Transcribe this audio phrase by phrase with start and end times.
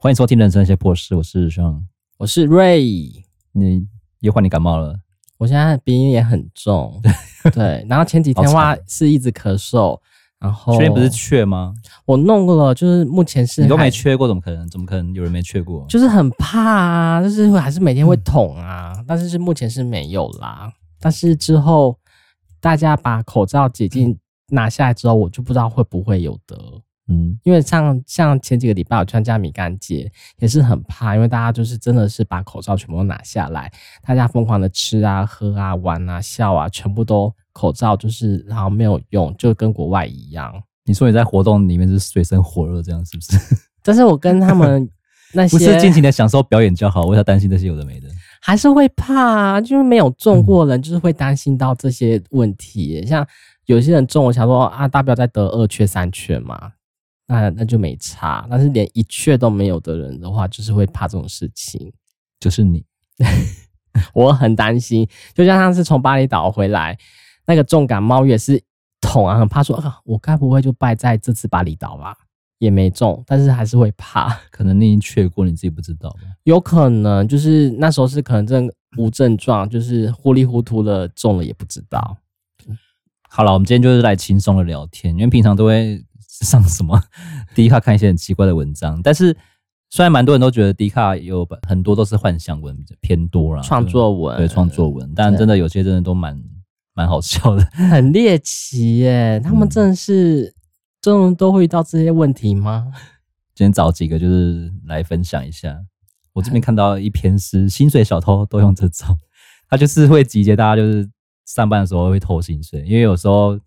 [0.00, 1.84] 欢迎收听《人生一些破事》，我是尚，
[2.18, 2.84] 我是瑞。
[3.50, 3.84] 你
[4.20, 4.96] 又换你感冒了？
[5.38, 7.02] 我现在鼻音也很重，
[7.52, 7.84] 对。
[7.88, 9.98] 然后前几天话是一直咳嗽，
[10.38, 11.74] 然后确定不是缺吗？
[12.06, 14.70] 我弄过了，就是目前是你都没缺过，怎么可能？
[14.70, 15.84] 怎么可能有人没缺过？
[15.88, 20.72] 就是很怕啊，就是还是每天会捅啊，嗯、但是是目前是没有啦。
[21.00, 21.98] 但是之后
[22.60, 24.16] 大家把口罩解禁
[24.50, 26.56] 拿下来之后，我就不知道会不会有得。
[27.08, 33.72] 嗯，因为像像前几个礼拜我参加米干节，也是很怕，因为大家就是真的是把口罩全部都拿下来，
[34.06, 40.52] 大家疯狂的吃啊、喝啊、玩啊、笑啊，全部都口罩就是然后没有用，就跟国外一样。
[40.84, 43.38] 你说你在活动里面是水深火热这样是不是？
[43.82, 44.86] 但是我跟他们
[45.32, 48.08] 那些不是尽情的享受表演就好，我要担心这些有的没的，
[48.42, 53.00] 还是会怕啊，就是没有中过人，就是会担心到这些问题。
[53.02, 53.26] 嗯、像
[53.64, 56.72] 有些人中，我想说啊，大不了再得二缺三缺嘛。
[57.28, 61.92] 那那就没差，但是连一确都没有的人的话，就是会怕这种事情。
[62.40, 62.82] 就是你，
[64.14, 65.06] 我很担心。
[65.34, 66.96] 就像上次从巴厘岛回来，
[67.46, 68.62] 那个重感冒也是
[69.00, 72.16] 痛啊，很怕说啊，我该不会就败在这次巴厘岛吧？
[72.58, 74.28] 也没中，但是还是会怕。
[74.50, 76.20] 可能你已经确过，你自己不知道吧？
[76.44, 82.16] 有可能就是那时候是可能真无症状，就是糊里糊涂的中了也不知道。
[83.28, 86.02] 好了，我们今天就是来轻松的聊天，因为平常都会。
[86.44, 87.00] 上什么
[87.54, 89.36] D 卡看一些很奇怪的文章，但是
[89.90, 96.40] 虽然蛮多人都觉得 D 卡有很多都是幻想文偏多啦，创作文对创作文，但真的有些真的都蛮
[96.94, 99.40] 蛮好笑的，很猎奇耶！
[99.42, 100.54] 他们真的是
[101.00, 102.92] 这种都会遇到这些问题吗？
[103.54, 105.78] 今天找几个就是来分享一下。
[106.34, 109.06] 我这边看到一篇是薪水小偷都用这招，
[109.68, 111.08] 他就是会集结大家就是
[111.46, 113.58] 上班的时候会偷薪水，因为有时候。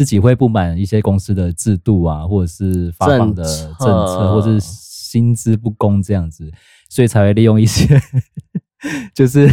[0.00, 6.50] 自己会不满一些公司的制度啊，或者是发放的政策，政策或者是薪资不公这样子，
[6.88, 8.00] 所以才会利用一些
[9.14, 9.46] 就是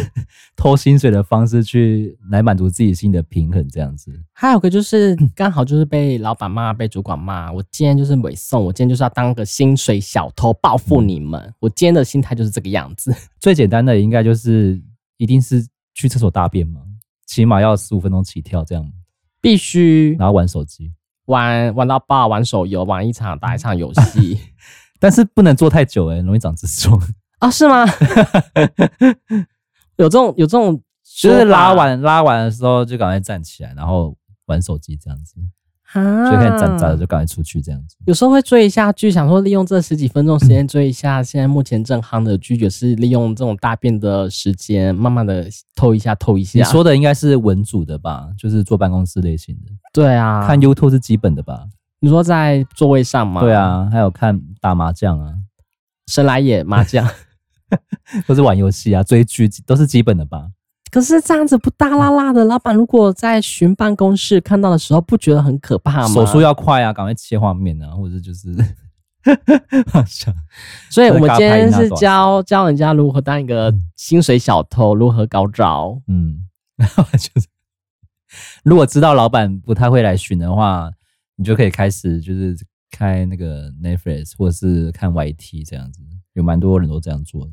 [0.56, 4.10] 偷薪水的方式去来满足自己心的平衡这样子。
[4.32, 11.42] 还有个就是刚好就是被老板骂，被主管骂，我今天就是委送，我今天就是要当个薪水小偷报复你们。
[11.42, 13.14] 嗯、我今天的心态就是这个样子。
[13.42, 14.82] 最简单的应该就是
[15.18, 16.80] 一定是去厕所大便嘛，
[17.26, 18.90] 起码要十五分钟起跳这样。
[19.48, 20.92] 必须，然后玩手机，
[21.28, 24.38] 玩玩到爆，玩手游，玩一场打一场游戏，
[25.00, 27.02] 但是不能坐太久，诶，容易长痔疮
[27.40, 27.50] 啊？
[27.50, 27.86] 是吗？
[29.96, 30.82] 有这种有这种，
[31.22, 34.16] 就是拉完拉完的时候就赶快站起来，然后
[34.48, 35.36] 玩手机这样子。
[35.94, 37.96] 啊，就可以站站着就赶快出去这样子。
[38.06, 46.60] 有时候会追一下剧，想说利用这十几分钟时间追一下现在目前正夯的剧，就是利用这种大便的时间，慢慢的透一下透一下。
[46.60, 48.28] 你说的应该是文组的吧？
[48.38, 49.72] 就是坐办公室类型的。
[49.94, 51.66] 对啊，看 YouTube 是基本的吧？
[52.00, 53.42] 你说在座位上吗？
[53.42, 55.34] 对啊，还有看打麻将啊，
[56.08, 57.08] 神来也麻将，
[58.28, 60.48] 都是玩游戏啊，追剧都是基本的吧？
[60.90, 66.14] 可是这样子不大拉拉的，老板如果在巡办公室看到的时候，不觉得很可怕吗？
[66.14, 68.56] 手速要快啊，赶快切画面啊，或者就是
[70.90, 76.02] 所以我们今天是教教人家如何当一个薪水小偷，如何高招。
[76.08, 77.48] 嗯，然后就是，
[78.64, 80.90] 如果知道老板不太会来巡的话，
[81.36, 82.56] 你就可以开始就是
[82.90, 86.02] 开那个 Netflix 或者是看 YT 这样子，
[86.34, 87.52] 有蛮多人都这样做的。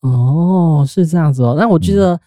[0.00, 1.54] 哦，是这样子哦。
[1.56, 2.20] 那我记得。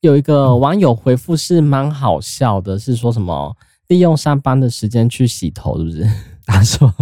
[0.00, 3.56] 有一个网友回复是蛮好笑的，是说什么
[3.88, 6.06] 利用上班的时间去洗头，是不是？
[6.46, 6.92] 他说，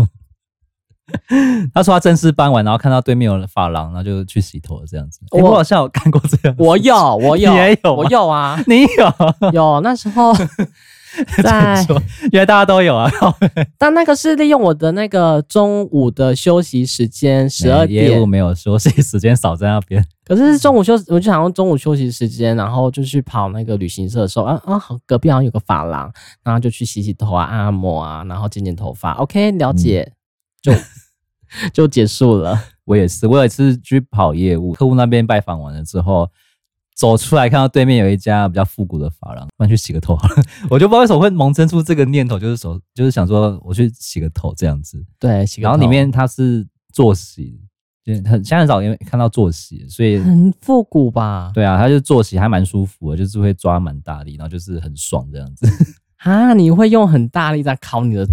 [1.74, 5.20] 他说他正式搬完，然后看到对面有发廊，然后就去洗头了，这样子。
[5.30, 10.32] 我、欸、我好像有看过这样，我有，我有， 你也有，我有啊，你有，有那时候。
[11.42, 11.84] 在，
[12.32, 13.10] 因为大家都有啊。
[13.78, 18.10] 但那个是利用我的那个中午的休息时间，十二点。
[18.10, 20.04] 业务没有休息时间，少在那边。
[20.24, 26.12] 可是中午休，我就想用中午休息时间，然后就去跑那个旅行社的时候，啊啊，隔壁好像有个发廊，
[26.42, 29.12] 然后就去洗洗头啊，按按摩啊，然后剪剪头发。
[29.12, 30.12] OK，了解，
[30.66, 30.74] 嗯、
[31.72, 32.58] 就 就结束了。
[32.86, 36.28] 我也是，我有一次去跑业务，客户那边拜访完了之后。
[36.94, 40.36] 走出来看到对面有一家比较复古的发廊，不然去洗个头好了。
[40.70, 45.04] 我就不知道为什么会萌生出这个念头，就是说，就是想说我去洗个头这样子。
[45.18, 45.70] 对，洗个头。
[45.70, 47.60] 然后里面它是坐洗，
[48.04, 51.50] 就很现在很少因为看到坐洗，所以很复古吧？
[51.52, 55.66] 对啊，它就坐洗还蛮舒服的，就是会抓蛮大力，然后就是很爽这样子。
[56.22, 58.26] 啊，你会用很大力在烤你的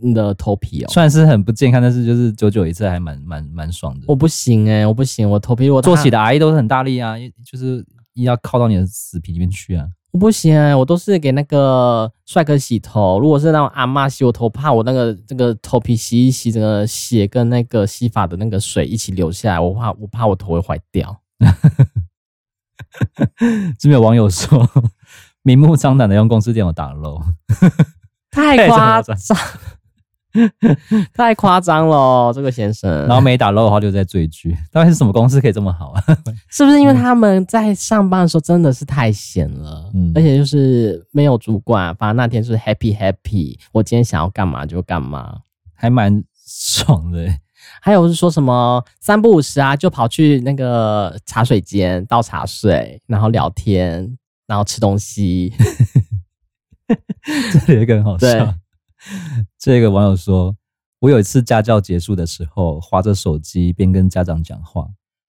[0.00, 0.88] 你的头皮哦？
[0.88, 4.04] 算是很不健康，但是就是久久一次还蛮蛮蛮爽的。
[4.06, 7.14] 我不行诶、欸，我不行，我头皮我做起的阿姨都是很大力啊，
[7.44, 7.84] 就是
[8.14, 8.28] 一。
[8.28, 9.86] 要靠到你的死皮里面去啊！
[10.10, 13.18] 我不行、欸，我都是给那个帅哥洗头。
[13.18, 21.18] 如果是那种阿嬷洗我头，怕我那个这个头皮洗一洗，整个血跟那个洗发的那个水一起流下来，我怕我怕我头会坏掉。
[23.78, 24.68] 这边有网友说，
[25.42, 27.22] 明目张胆的用公司电脑打漏，
[28.30, 29.16] 太夸张。
[31.14, 32.90] 太夸张了，这个先生。
[33.06, 34.56] 然后没打漏的话，就在追剧。
[34.72, 36.02] 到底是什么公司可以这么好啊？
[36.50, 39.90] 是不是因为他们在上班的时候真的是太闲了？
[39.94, 43.58] 嗯，而且就是没有主管，反正那天是 happy happy。
[43.72, 45.38] 我今天想要干嘛就干嘛，
[45.74, 47.26] 还蛮爽的。
[47.80, 55.52] 还有是说什么三不五时啊，就跑去那个茶水间倒茶水，然后聊天，然后吃东西。
[57.52, 58.54] 这里有一个很好笑。
[59.58, 60.56] 这个网友说
[61.00, 64.86] ：“我有一次家教结束的时候，划着手机边跟家长讲话，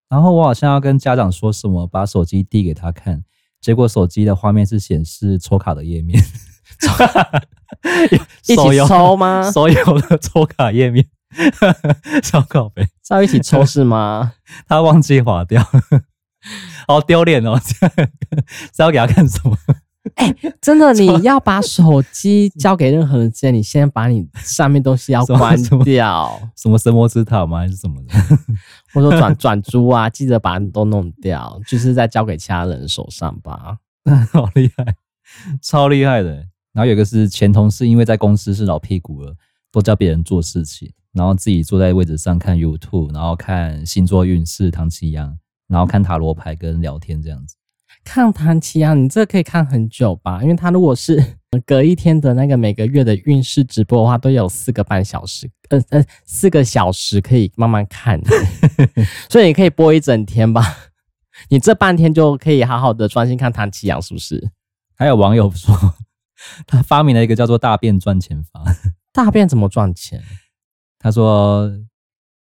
[0.08, 3.24] 然后我好像要跟家长说什么，把手机递给他看，
[3.60, 6.24] 结果手机的画面是显示抽卡的页面，
[8.48, 9.50] 一起抽吗？
[9.52, 11.08] 所有的抽卡页面，
[12.24, 14.34] 小靠北，是要一起抽是吗？
[14.68, 15.66] 他忘记划掉，
[16.88, 17.60] 好丢脸哦！
[17.60, 19.58] 是要给他看什么？”
[20.16, 26.40] 哎、欸，真的，你要把手机交给任何人之前，你先把你上面东西要 关掉。
[26.56, 27.60] 什么，神魔之塔吗？
[27.60, 28.14] 还是什么的？
[28.94, 33.78] 或者说转转租啊，记得把你都弄掉，就是再交给其他人手上吧。
[34.32, 34.96] 好厉害，
[35.62, 36.30] 超厉害的。
[36.74, 39.36] 然后有一个是前同事，因为在公司是老屁股了，
[39.72, 47.56] 都叫别人做事情，然后自己坐在位置上看 YouTube，然后看星座运势、唐奇阳，然后看塔罗牌跟聊天这样子。
[48.04, 50.42] 看唐綺阳，你这可以看很久吧？
[50.42, 51.24] 因为他如果是
[51.66, 58.20] 隔一天的那个每个月的运势直播的话，都有四个半小时，呃呃，四个小时可以慢慢看，
[59.30, 60.64] 所以你可以播一整天吧。
[61.50, 64.52] 你这半天就可以好好的专心看唐綺阳，是不是？
[64.96, 65.74] 还有网友说，
[66.68, 68.64] 他发明了一个叫做“大便赚钱法”。
[69.14, 70.22] 大便怎么赚钱？
[71.00, 71.72] 他说，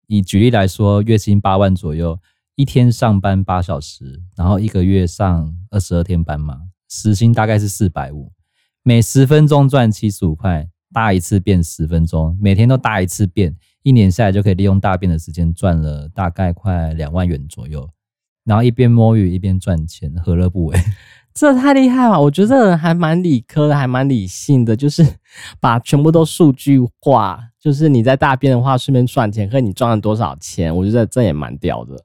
[0.07, 2.19] 以举例来说，月薪八万左右。
[2.59, 6.57] 一天上班八小时，然后一个月上二十二天班嘛，
[6.89, 8.33] 时薪大概是四百五，
[8.83, 17.89] 每十分钟赚七十五块，大一次便十分钟，每天都大一次便，一年下来就可以利用大便的时间赚了大概快两万元左右，
[18.43, 20.77] 然后一边摸鱼一边赚钱，何乐不为？
[21.33, 22.21] 这太厉害了！
[22.21, 25.07] 我觉得这人还蛮理科的，还蛮理性的，就是
[25.61, 31.95] 把全部都数据化，就是你在大便的话顺便赚钱，和你赚了多少钱，我觉得这也蛮屌的。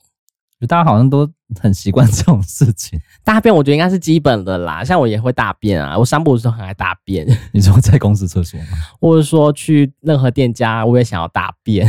[0.67, 1.29] 大家好像都
[1.61, 2.99] 很习惯 这种事情。
[3.23, 7.27] 大便我觉得应该是基本的啦，像我也会大便啊，我散步的时候很爱大便。
[7.53, 8.67] 你说在公司厕所吗？
[9.01, 11.87] 或者说去任何店家，我也想要大便，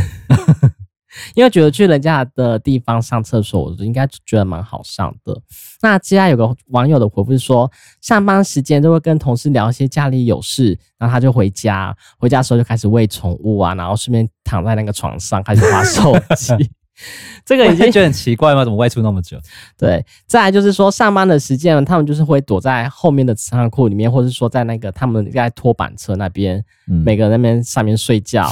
[1.34, 5.40] 因为觉得去人家的地方上厕所，我应该觉得蛮好上的。
[5.80, 7.70] 那接下来有个网友的回复是说，
[8.00, 16.70] 上班时间都会跟同事聊一些家里有事，然后他就回家，回家的时候就开始喂宠物啊，然后顺便躺在那个床上开始玩手机。
[17.44, 18.64] 这个已经觉得很奇怪吗？
[18.64, 19.38] 怎么外出那么久？
[19.76, 28.50] 对，再来就是说上班的时间，他们就是会躲在后面的仓库里面，或者是说在那个他们在拖板车那边，嗯、每个人那边上面睡觉。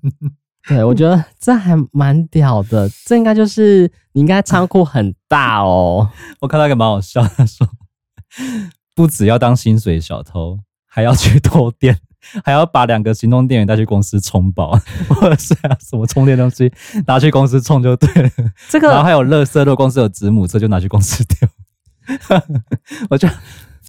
[0.66, 2.90] 对，我觉得这还蛮屌的。
[3.04, 6.08] 这应该就是你应该仓库很大哦。
[6.40, 7.68] 我看到一个蛮好笑，他说
[8.94, 11.98] 不只要当薪水小偷，还要去偷电。
[12.44, 14.78] 还要把两个行动电源带去公司充饱，
[15.08, 16.72] 或者是什么充电东西
[17.06, 18.30] 拿去公司充就对了。
[18.68, 21.48] 这个，然后还有垃圾，如果公司有子母车，就拿去公司丢。
[23.10, 23.34] 我觉得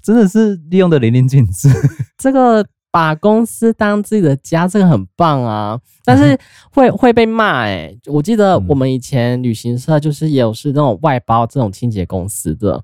[0.01, 1.69] 真的是利用的淋漓尽致。
[2.17, 5.77] 这个把公司当自己的家，这个很棒啊！
[6.05, 6.37] 但是
[6.71, 7.93] 会会被骂哎。
[8.05, 12.81] 我记得我们以前旅行社就是也有是那种外包这种清洁公司的。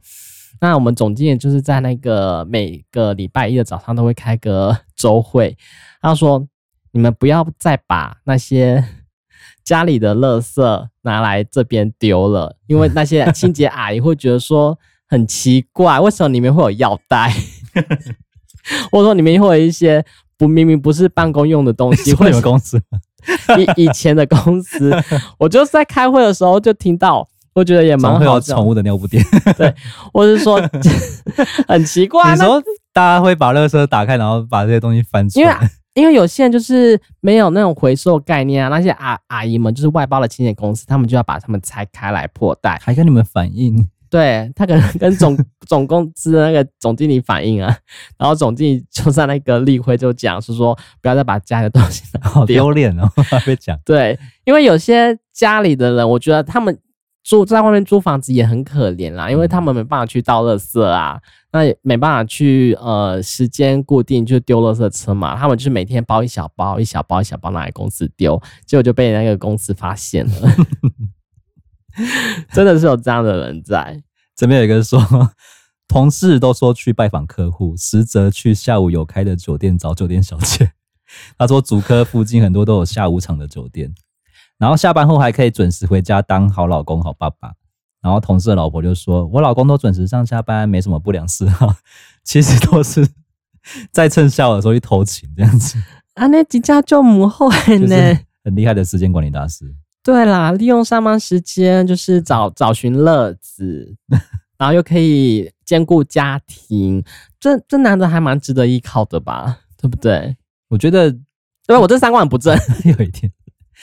[0.63, 5.57] 那我们总经理就是在那个每个礼拜一的早上都会开个 周会，
[5.99, 6.47] 他说
[6.93, 8.83] ：“你们不要再把那些
[9.65, 14.77] 家里的垃圾拿来这边丢了，因为那些清洁阿姨会觉得说
[15.07, 17.33] 很奇怪，为什么里面会有药袋？
[18.91, 20.05] 或者说里面会有一些
[20.37, 22.13] 不明明不是办公用的东西？
[22.13, 22.79] 会有公司
[23.57, 24.91] 以以前的公司，
[25.39, 29.21] 我就是在开会的时候就听到。”我觉得也蛮好，宠物的尿布垫。
[29.57, 29.73] 对，
[30.13, 30.61] 我是说
[31.67, 32.33] 很奇怪。
[32.33, 35.45] 你说大家会把垃圾打开，然后把这些东西翻出来？
[35.45, 38.69] 因为因为有些人就是没有那种回收概念啊。
[38.69, 43.85] 那些阿阿姨们就是外包的清洁公司，他们就要把他们拆开来破袋，还跟你们反映。
[44.09, 47.77] 对，他可能跟总 总公司的那个总经理反映啊，
[48.17, 52.29] 然后总经理就在那个例会就讲是说，不要再把家里的东西拿。
[52.29, 53.09] 好丢脸哦，
[53.45, 53.77] 被讲。
[53.83, 56.77] 对，因为有些家里的人，我觉得他们。
[57.23, 70.33] 租在外面租房子也很可怜啦，因为他们没办法去倒垃圾啊，那也没办法去呃时间固定就丢垃圾车嘛，他们就是每天包一小包一小包一小包拿来公司丢，结果就被那个公司发现了，
[72.51, 74.01] 真的是有这样的人在。
[74.35, 74.99] 这边有一个说，
[75.87, 80.71] 同事都说去拜访客户，实则去下午有开的酒店找酒店小姐。
[81.37, 83.93] 他说，竹科附近很多都有下午场的酒店，
[84.61, 87.51] 然后下班后还可以准时回家当好老公、好爸爸。
[87.99, 91.73] 然后同事的老婆就说：“我老公都准时上下班，没什么不良嗜好，
[92.23, 93.07] 其实都是
[93.91, 95.79] 在趁下午的时候去偷情这样子。”
[96.13, 97.49] 啊，那几家就母后
[97.87, 99.73] 呢，很厉害的时间管理大师。
[100.03, 103.95] 对啦，利用上班时间就是找找寻乐子，
[104.59, 107.03] 然后又可以兼顾家庭，
[107.39, 109.59] 这这男的还蛮值得依靠的吧？
[109.77, 110.35] 对不对？
[110.69, 111.11] 我觉得，
[111.67, 111.77] 对？
[111.77, 113.31] 我这三观很不正， 有一点，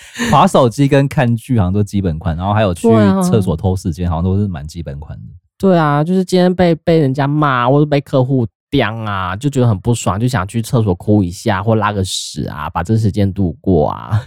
[0.31, 2.89] 滑手机跟看剧好像都基本款，然后还有去
[3.23, 5.25] 厕所偷时间，好像都是蛮基本款的。
[5.59, 8.47] 对啊，就是今天被被人家骂，或者被客户。
[8.71, 14.23] 刁啊，就觉得很不爽，就想去厕所哭一下或拉个屎啊，把这时间度过啊。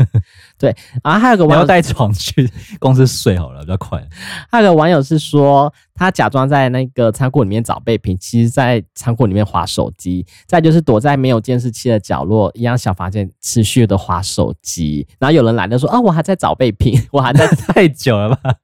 [0.58, 4.02] 对，然后还有个网友带床去公司睡好了，比较快。
[4.50, 10.24] 还有个网友是说，他假装在那个仓库里面找备品，其实在仓库里面划手机。
[10.46, 15.06] 再就是躲在没有监视器的角落，一样小房间持续的划手机。
[15.18, 18.54] 然后有人来的说啊，我还在找备品，我还在 太久了吧？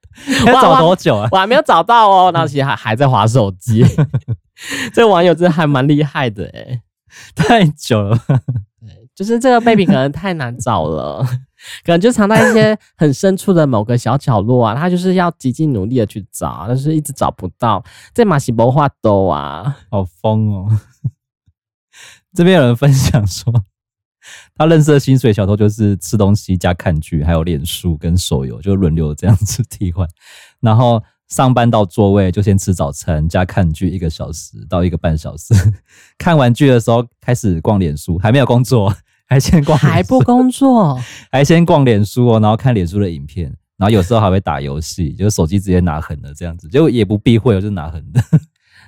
[0.47, 1.27] 要找多久啊？
[1.31, 2.31] 我还没有找到哦。
[2.33, 3.85] 然后其实还还在划手机。
[4.93, 6.81] 这个网友真的还蛮厉害的诶，
[7.35, 8.17] 太久了。
[8.79, 11.25] 对，就是这个备品可能太难找了，
[11.83, 14.75] 可能就藏在一些很深处的某个小角落啊。
[14.75, 17.83] 他就是要极尽努力的去找，但是一直找不到。
[18.13, 20.79] 这马西博画都啊，好疯哦！
[22.33, 23.53] 这边有人分享说，
[24.55, 30.07] 他认识的薪水小偷就是吃东西加看剧，还有脸书跟手游，就轮流这样子替换，
[30.59, 31.03] 然后。
[31.29, 35.55] 上班到座位就先吃早餐加看剧一个小时到一个半小时，
[36.19, 38.93] 看完剧的时候开始逛脸书，还没有工作，
[39.27, 40.99] 还先逛，还不工作，
[41.31, 43.45] 还先逛脸书哦，然后看脸书的影片，
[43.77, 48.21] 然后有时候还会打游戏，就是手机直接拿横的这样子，就也不避讳，就拿横的，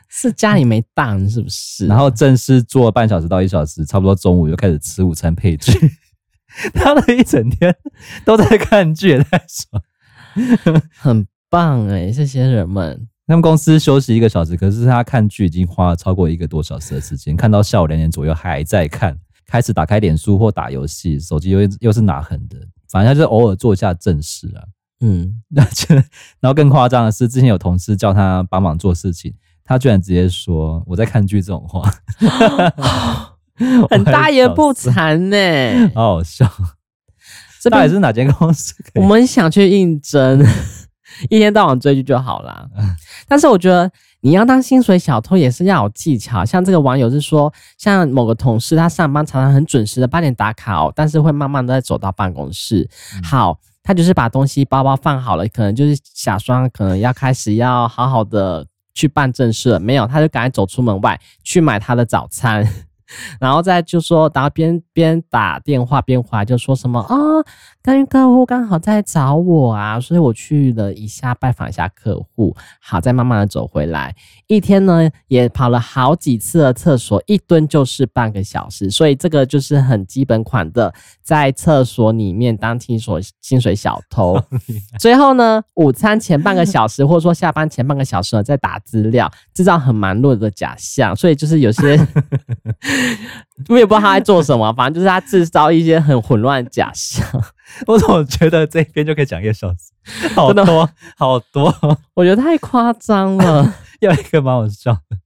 [0.10, 1.88] 是家里没档是不是？
[1.88, 5.72] 然后正式做半小时到一小时，差不多中午就开始吃午餐配剧，
[6.74, 7.76] 他的一整天
[8.24, 9.82] 都在看剧，太爽，
[10.98, 11.26] 很。
[11.48, 22.58] 棒哎、欸，这些人们，他们公司休息一个小时，可是他看剧已经花了超过一个多小时的时间，看到下午两点左右还在看，开始打开脸书或打游戏，手机又又是拿横的，
[22.90, 24.64] 反正他就是偶尔做一下正事啊。
[25.02, 25.42] 嗯，
[26.40, 29.34] 然后更夸张的是，之前有同事叫他帮忙做事情，
[29.64, 31.92] 他居然直接说我在看剧这种话，
[33.90, 36.50] 很大言不惭呢、欸， 好好笑。
[37.62, 38.76] 这到底是哪间公司？
[38.96, 40.46] 我们想去应征。
[41.30, 42.68] 一天到晚追剧就好啦，
[43.28, 43.90] 但是我觉得
[44.26, 46.44] 你要当薪水小偷也是要有技巧。
[46.44, 52.90] 像这个网友是说，像某个同事他上班常常很准时的八点打卡哦，但是会慢慢的走到办公室。
[53.24, 58.66] 好，他就是把东西包包放好了，可能就是假装可能要开始要好好的
[58.96, 62.68] 去办正事了，没有，他就赶快走出门外去买他的早餐。
[63.40, 67.16] 然后再就说，然后边边打电话边回来，就说什么啊，
[67.86, 74.16] 跟、哦、客户刚好在找我啊，所以我去了一下拜访一下客户，好，再慢慢的走回来。
[74.48, 84.42] 一天呢也跑了好几次的厕所，一蹲就是半个小时，所以这个就是很基本款的，在厕所里面当薪水薪水小偷。
[85.00, 92.00] 最后呢，午餐前半个小时或者说下班前半个小时呢，在打资料，制造很忙碌的假象，所以就是有些。
[93.70, 97.26] 我也不知道他在做什么，反正就是他制造一些很混乱的假象。
[97.88, 99.92] 我怎么觉得这边就可以讲一个小时？
[100.36, 100.64] 好多
[101.18, 101.74] 好多，
[102.14, 103.74] 我觉得太夸张了。
[104.02, 105.18] 有一个蛮好笑的，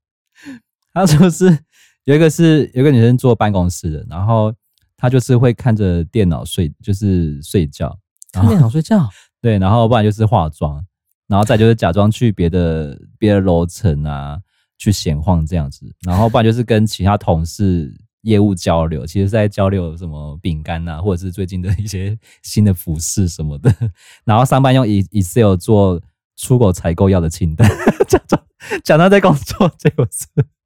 [0.94, 1.60] 他就是
[2.06, 4.54] 有一个是有一个女生坐办公室的，然后
[4.98, 7.98] 她就是会看着电脑睡，就是睡觉，
[8.32, 9.10] 看电脑睡觉。
[9.42, 10.86] 对，然后不然就是化妆，
[11.28, 14.40] 然后再就是假装去别的别的楼层啊。
[14.82, 23.74] 去闲晃这样子，然后不然就是跟其他同事业务交流，其实是在交流什么饼干呐， 或者是最近的一些新的服饰什么的。
[24.26, 26.02] 然后上班用 Excel 做
[26.36, 27.70] 出口采购要的清单，
[28.08, 28.42] 假装
[28.84, 30.26] 假装在工作，结果是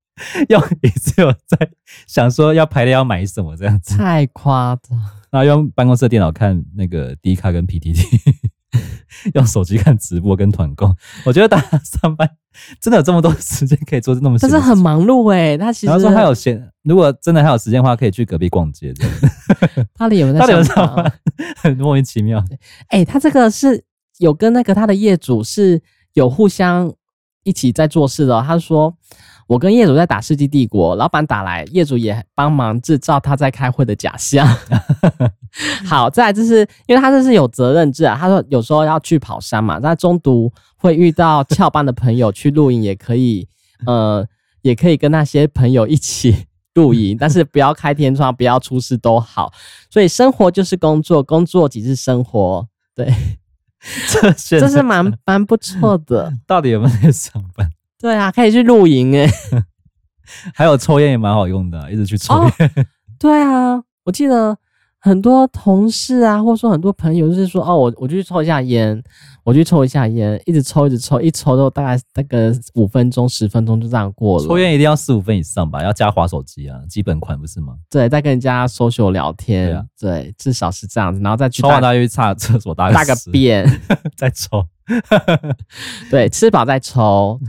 [0.50, 1.72] 用 Excel 在
[2.08, 5.00] 想说要排列要买什么这样子，太夸张。
[5.32, 8.42] 然后用办公室的电脑看那个 D 卡跟 PTT。
[9.36, 10.94] 用手机看直播跟团购，
[11.26, 12.30] 我觉得大家上班
[12.80, 15.58] 真的有这么多时间可以做那么，但是很忙碌哎、欸。
[15.58, 18.94] 他其实然后说他有闲，如果真的还有时间的话，可以去隔壁逛街。
[19.96, 21.14] 他里有在上班，
[21.58, 22.44] 很莫名其妙。
[22.88, 23.84] 哎、欸，他这个是
[24.18, 25.82] 有跟那个他的业主是
[26.14, 26.94] 有互相
[27.44, 28.44] 一起在做事的哦。
[28.46, 28.96] 他说。
[29.54, 34.48] 我跟业主在打《世纪帝国》，老板打来，业主也帮忙制造他在开会的假象。
[35.86, 38.18] 好，再来就是因为他这是有责任制啊。
[38.20, 43.48] 他说有时候要去跑山嘛，那中途会遇到翘班的朋友去露营，也可以，
[43.86, 44.26] 呃，
[44.64, 49.54] 也可以跟那些朋友一起露营，但是不要开天窗，不要出事都好。
[49.92, 52.68] 所以生活就是工作，工作即是生活。
[52.96, 53.14] 对，
[54.10, 56.34] 这这是蛮蛮不错的。
[56.48, 57.70] 到底有没有在上班？
[58.04, 59.26] 对啊，可以去露营哎，
[60.54, 62.68] 还有抽烟也蛮好用的，一直去抽烟。
[62.76, 62.86] 哦。
[63.18, 64.58] 对啊，我记得
[65.00, 69.02] 很多同事啊，或者说很多朋友，就是说哦，我我就去抽一下烟，
[69.46, 74.46] 我去抽一下烟，一直抽一直抽，一抽都大概那个五分钟十分钟就这样过了。
[74.46, 77.76] 抽烟一定要四五分以上吧，要加滑手机啊，基本款不是吗？
[77.90, 83.66] 对，再跟人家 social 聊天，对，至少是这样子，然后再去抽完大家去擦厕所大，大个便
[84.18, 84.68] 再抽，
[86.12, 87.40] 对，吃饱再抽。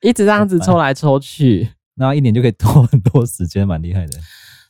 [0.00, 4.18] 一直这样子抽来抽去，然后一年就可以拖很多时间，蛮厉害的。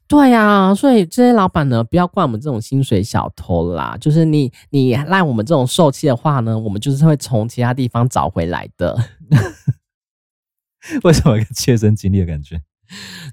[0.08, 3.96] 对呀、啊，所以这些老板呢，不要怪我们这种薪水小偷啦。
[4.00, 8.98] 就是你你赖我们这种受气的话呢，我们就是会从其他地方找回来的。
[11.04, 12.60] 为什么一个切身经历的感觉？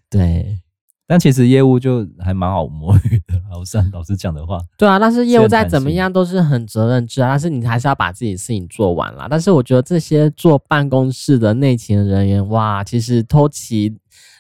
[0.09, 0.59] 对。
[1.07, 4.59] 但其实业务就还蛮好摸鱼的，老实老师讲的话。
[4.77, 9.27] 对啊，但是业务再怎么样都是很责任制啊，但是你还是要把自己的事情做完啦。
[9.29, 13.95] 但是我觉得这些做办公室的内勤人员，哇，其实偷骑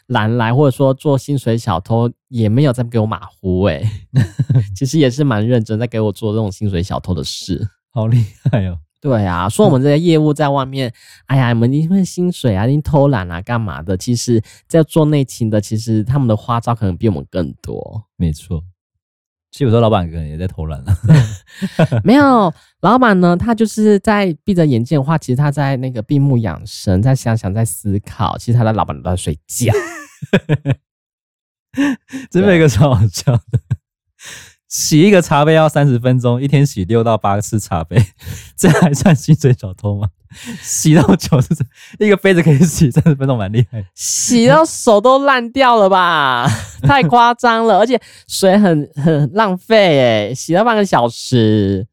[0.07, 4.25] 懒来，或者说做薪水小偷，也没有在给我马虎诶、欸、
[4.75, 8.77] 其实也是蛮认真在给我做这种薪水小偷的事，好厉害哦。
[9.07, 10.91] 对啊，说我们这些业务在外面，
[11.27, 13.95] 哎呀，你们因为薪水啊，你偷懒啊，干嘛的？
[13.95, 18.03] 其实，在做内勤的，其实他们的花招可能比我们更多。
[18.17, 18.61] 没错，
[19.49, 20.93] 其实有时候老板可能也在偷懒了。
[22.03, 28.37] 没有，老板呢，他就是在闭着眼睛的话，其实他在那个闭目养神，在想想，在思考。
[28.37, 29.71] 其实他的老板都在睡觉。
[32.29, 33.41] 这边一个超好笑的。
[34.77, 37.97] 洗一个茶杯要三十分钟，一天洗六到八次茶杯，
[38.55, 40.07] 这还算薪水小偷吗？
[40.61, 41.47] 洗到九十，
[41.97, 43.83] 一个杯子可以洗三十分钟，蛮厉害。
[43.95, 46.47] 洗到手都烂掉了吧？
[46.85, 51.87] 太夸张了，而且水很很浪费诶，洗了半个小时，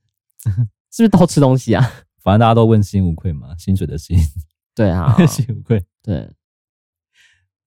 [0.45, 0.51] 是
[0.99, 1.91] 不是偷吃东西啊？
[2.23, 4.19] 反正大家都问心无愧嘛，薪水的薪。
[4.75, 5.83] 对啊， 问心无愧。
[6.03, 6.29] 对，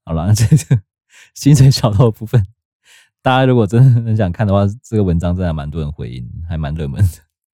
[0.06, 0.82] 好了，这个
[1.34, 2.46] 薪水小偷的部分。
[3.22, 7.10] 大家如果真的很想看的话，这个文章真的蛮多人回应，还蛮热门的。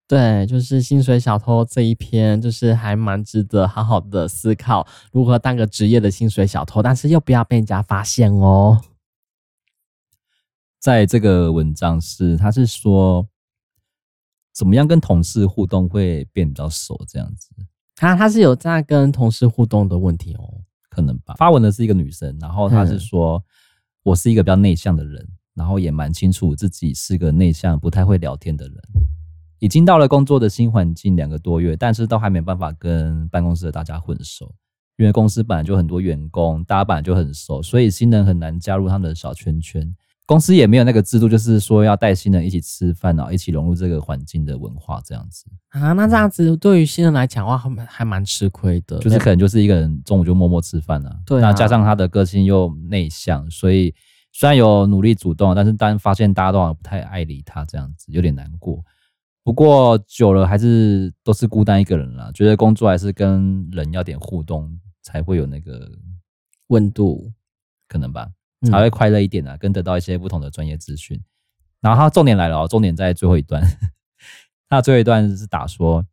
[0.08, 8.80] 对，就是薪水小偷这一篇，就是还蛮值得好好的思考如何当个职业的薪水小偷，但是又不要被人家发现哦。
[10.80, 13.26] 在这个文章是，他是说
[14.54, 17.50] 怎么样跟同事互动会变比较熟这样子。
[17.96, 21.34] 他他是有在跟同事互动的问题哦，可能吧。
[21.38, 23.44] 发文的是一个女生，然后她是说、嗯、
[24.04, 25.28] 我是一个比较内向的人。
[25.56, 28.76] 然后也蛮清楚自己是个内向、不太会聊天的人，
[29.60, 34.54] 已经到了工作的新环境两个多月，但是都还没办法跟办公室的大家混熟，
[34.98, 39.96] 因为公司本来就很多员工，大家本来就很熟，所以新人很难加入他们的小圈圈。
[40.26, 45.92] 公司也没有那个制度，就是说要带新人一起吃饭，然后一起融入这个环境的文化这样子啊。
[45.94, 53.94] 那这样子对于新人来讲的话，还蛮还蛮吃亏的，就是可能就是一个人中午就默默吃饭啊，对啊，那加上他的个性又内向，所以。
[54.36, 58.84] 虽然有努力主动，但是但发现大家都好像不太爱理他，这样子有点难过。
[59.44, 65.88] 不过久了还是都是孤单一个人啦，觉得工作还是跟人要点互动才会有那个
[66.68, 67.32] 温度，
[67.88, 68.28] 可能吧，
[68.72, 71.22] 才会快乐一点啊，跟得到一些不同的专业资讯。
[71.80, 73.62] 然后他重点来了哦，重点在最后一段，
[74.68, 76.04] 他最后一段是打说，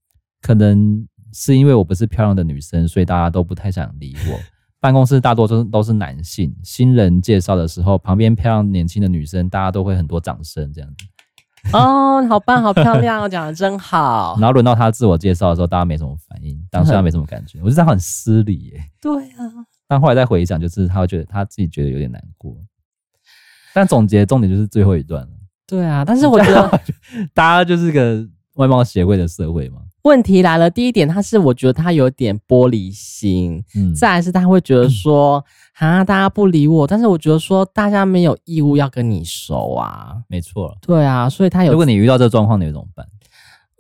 [0.43, 4.60] 可能是因为我不是漂亮的女生，所以大家都不太想理我。
[4.81, 11.05] 办公室大多都都是男性，新人介绍的时候，旁边漂亮年轻的女生，大家都会很多掌声这样子。
[11.77, 14.37] 哦，好棒，好漂亮，讲的真好。
[14.41, 18.83] 然后轮到他自我介绍的时候，大家没什么反应，当时他没什么感觉，我觉得他很失礼耶。
[19.03, 19.45] 对啊。
[19.87, 22.57] 但后来再回想，就是他会觉得他自己觉得有点难过。
[23.75, 25.29] 但总结重点就是最后一段了。
[25.67, 26.81] 对啊，但是我觉得
[27.35, 29.83] 大家就是个外貌协会的社会嘛。
[30.03, 35.45] 问题来了，第一点，他是我觉得他有点玻璃心，嗯，再来是他会觉得说，
[35.79, 43.07] 啊，大家不理我，但是我觉得说，大家没有义务要跟你熟啊，没错，对啊，所以他有，如果你遇到这个状况，你会怎么办？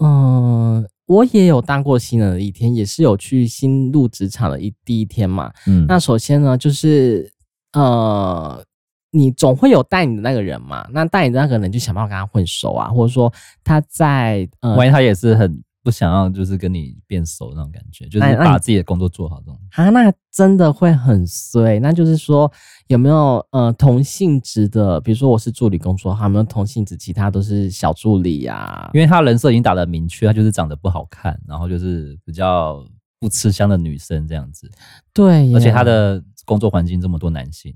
[0.02, 7.32] 嗯，我也有当过新人的一天，也是有去新入职场的一第一天嘛，嗯，那首先呢，就是
[7.72, 8.62] 呃，
[9.10, 13.32] 你总会有带你的那个人嘛，那带你的那个人就想办法跟他混熟啊，或者说
[13.64, 15.62] 他在，呃，万一他也是很。
[15.82, 19.58] 不想要就是跟你变熟那种感觉，就是把自己的工作做好这种。
[19.72, 21.80] 啊，那真的会很衰。
[21.80, 22.50] 那就是说，
[22.88, 25.00] 有没有呃同性质的？
[25.00, 26.96] 比如说我是助理工作，还有没有同性质？
[26.96, 28.90] 其他都是小助理呀、啊。
[28.92, 32.84] 因为他人设已经打得明确，他就是长得不好看，然后就是比较
[33.18, 34.70] 不吃香的女生这样子。
[35.14, 37.74] 对，而且他的工作环境这么多男性，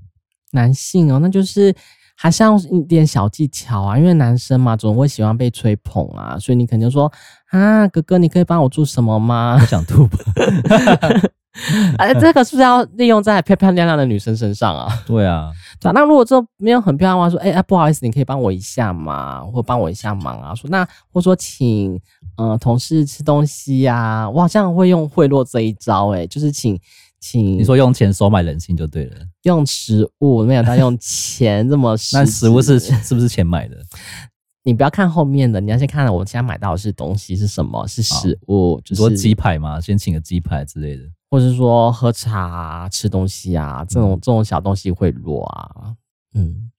[0.51, 1.75] 男性哦，那就是。
[2.15, 7.11] 还是要一点小技巧啊，因为男生嘛，总会喜欢被吹捧啊，所以你肯定说
[7.51, 9.57] 啊，哥哥，你可以帮我做什么吗？
[9.61, 10.17] 我想吐吧。
[11.97, 14.87] 哎，这个是不是要利用在漂漂亮亮的女生身上啊？
[15.05, 15.93] 对啊，对啊。
[15.93, 20.53] 那如果这没有很漂亮的话，说，哎、欸、哎，不好意思，你可以帮我一下嘛，或帮我一下忙啊？
[20.53, 21.97] 说那或说请
[22.37, 26.79] 呃同事吃东西呀、啊，我好像会用贿赂这一招、欸，哎，就是请。
[27.27, 32.13] 请你说用钱收买人心就对了，用食物没有他用钱这么实。
[32.17, 33.75] 那食物是是不是钱买的？
[34.63, 37.87] 你不要看后面的，你要先看我现在买到的是东西是什么？
[37.87, 45.95] 是食物，就是说鸡排嘛，先请个鸡排之类的，或者是说喝茶啊、吃东西啊这种、嗯、这种小东西贿赂啊，
[46.35, 46.69] 嗯，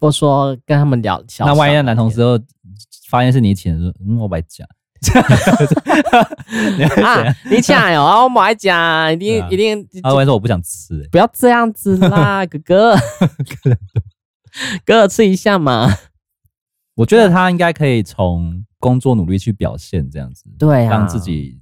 [0.00, 1.24] 或者说跟他们聊。
[1.38, 2.38] 那万一那男同事后
[3.08, 4.68] 发现是你请的，我白讲。
[7.02, 7.34] 啊！
[7.50, 9.86] 你请 哦，我不爱讲，一定、啊、一定。
[10.02, 12.96] 他会说我不想吃、欸，不要这样子啦， 哥哥，
[14.84, 15.88] 哥哥吃一下嘛。
[16.94, 21.58] 我觉得他应该可以从工作努力去表现这样子，对、啊，让自己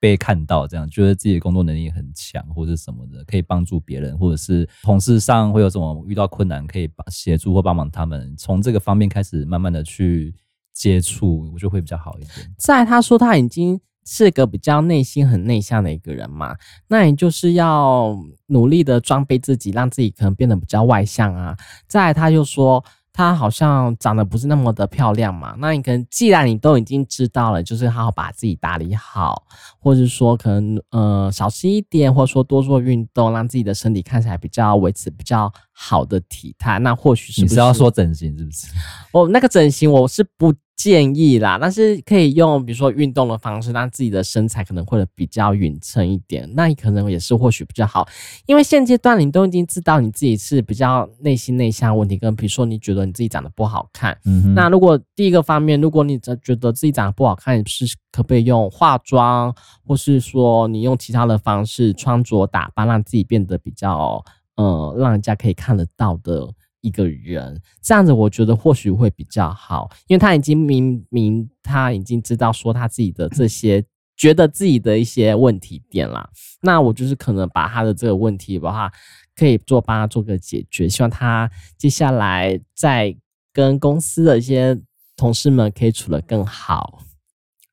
[0.00, 10.34] 被看到，这样觉得自己的工作能力很强或者什么的，可以帮助别人，或者是同事上会有什么遇到困难，可以帮协助或帮忙他们，从这个方面开始慢慢的去。
[10.78, 12.30] 接触我就会比较好一点。
[12.56, 21.56] 在他说他已经是个比较内心很内向的一个人嘛，那你就是要努力的装备自己，让自己可能变得比较外向啊。
[21.86, 22.82] 再他就说。
[23.10, 29.42] 她好像长得不是那么的漂亮嘛，那你可能既然你都已经知道了，就是好好把自己打理好，
[29.80, 38.68] 或者说可能呃少吃一点，或者说多做运动，让自己的身体看起来比较维持比较好的体态，那或许是你是要说整形是不是？
[39.10, 40.54] 哦，那个整形我是不。
[40.78, 48.06] 建议啦，但是可以用比如说运动的方式，让自己的身材可能会比较匀称一点，那你可能也是或许比较好。
[48.46, 59.52] 因为现阶段你都已经知道你自己是比较内心内向问题，跟比如说你觉得你自己长得不好看，嗯，那如果第一个方面，如果你觉得自己长得不好看，是可不可以用化妆，
[59.84, 66.48] 或是说你用其他的方式穿着打扮，让自己变得比较呃，让人家可以看得到的。
[66.80, 73.84] 一个人这样子，我觉得或许会比较好，因为他已经明明他已经知道说他自己的这些，
[74.16, 76.28] 觉得自己的一些问题点啦。
[76.62, 78.90] 那我就是可能把他的这个问题的话，
[79.34, 83.16] 可以做帮他做个解决，希望他接下来在
[83.52, 84.78] 跟公司的一些
[85.16, 87.02] 同事们可以处得更好。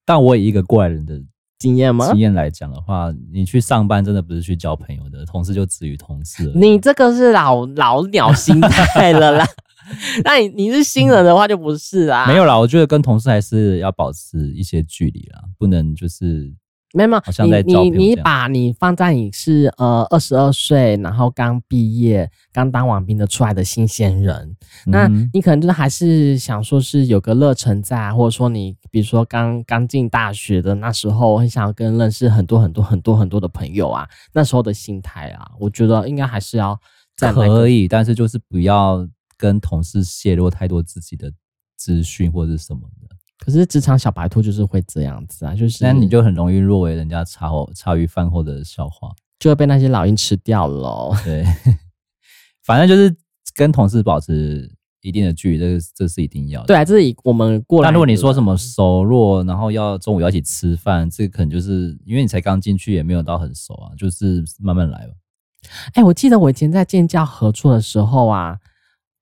[0.05, 1.21] 但我以一个过来人的。
[1.57, 2.07] 经验吗？
[2.07, 6.51] 经验来讲的话，你去上班真的不是去交朋友的，同事就止于同事。
[6.55, 9.45] 你这个是老老鸟心态了啦。
[10.25, 12.25] 那你你是新人的话就不是啦。
[12.27, 16.53] 没有啦，我觉得跟同事还是要保持一些距离啦，不能就是。
[16.95, 24.55] 没有没有，你你你把你放在你是呃二十二岁，然后刚毕业、刚当完兵的出来的新鲜人，
[24.87, 36.79] 嗯，那你可能就是还是想说是有个热忱在，或者说你比如说刚刚进大学的那时候，很想要跟认识很多很多很多很多的朋友啊，那时候的心态啊，我觉得应该还是要
[37.17, 39.05] 在可以，但是就是不要
[39.37, 41.29] 跟同事泄露太多自己的
[41.75, 43.14] 资讯或者什么的。
[43.37, 51.11] 可是职场小白兔就是会这样子啊，就是那你就很容易落为人家茶后茶余饭后的笑话，就会被那些老鹰吃掉了。
[51.23, 51.45] 对，
[52.63, 53.13] 反正就是
[53.53, 54.71] 跟同事保持
[55.01, 56.67] 一定的距离，这个这是一定要的。
[56.67, 57.89] 对啊，这是以我们过来。
[57.89, 65.13] 那如果你说什么熟络，然后要中午要一起吃饭，这个可能就是因为你才刚进去，也没有到很熟啊，就是慢慢来吧。
[65.87, 68.57] 哎、欸，我记得我以前在建教合作的时候啊。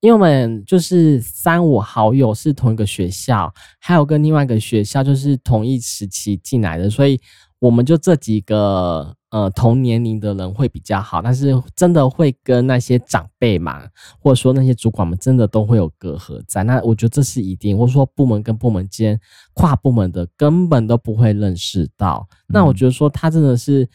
[0.04, 7.18] 因为我们就是三五好友是同一个学校，还有跟另外一个学校就是同一时期进来的，所以
[7.58, 13.88] 我们就这几个呃同年龄的人会比较好，但是真的会跟那些长辈嘛，
[14.20, 16.66] 或者说那些主管们真的都会有隔阂在。
[16.66, 19.18] 那我觉得这是一定，或者说部门跟部门间
[19.54, 22.28] 跨部门的根本都不会认识到。
[22.50, 23.84] 那我觉得说他真的是。
[23.84, 23.90] 嗯，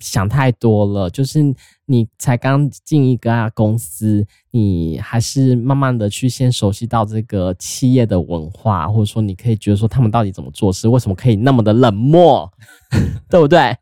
[0.00, 1.10] 想太多了。
[1.10, 1.40] 就是
[1.86, 12.50] 你才刚进一个公司，你还是慢慢的去先熟悉到这个企业的文化，或者说你可以觉得说他们到底怎么做事，为什么可以那么的冷漠，
[13.30, 13.76] 对不对？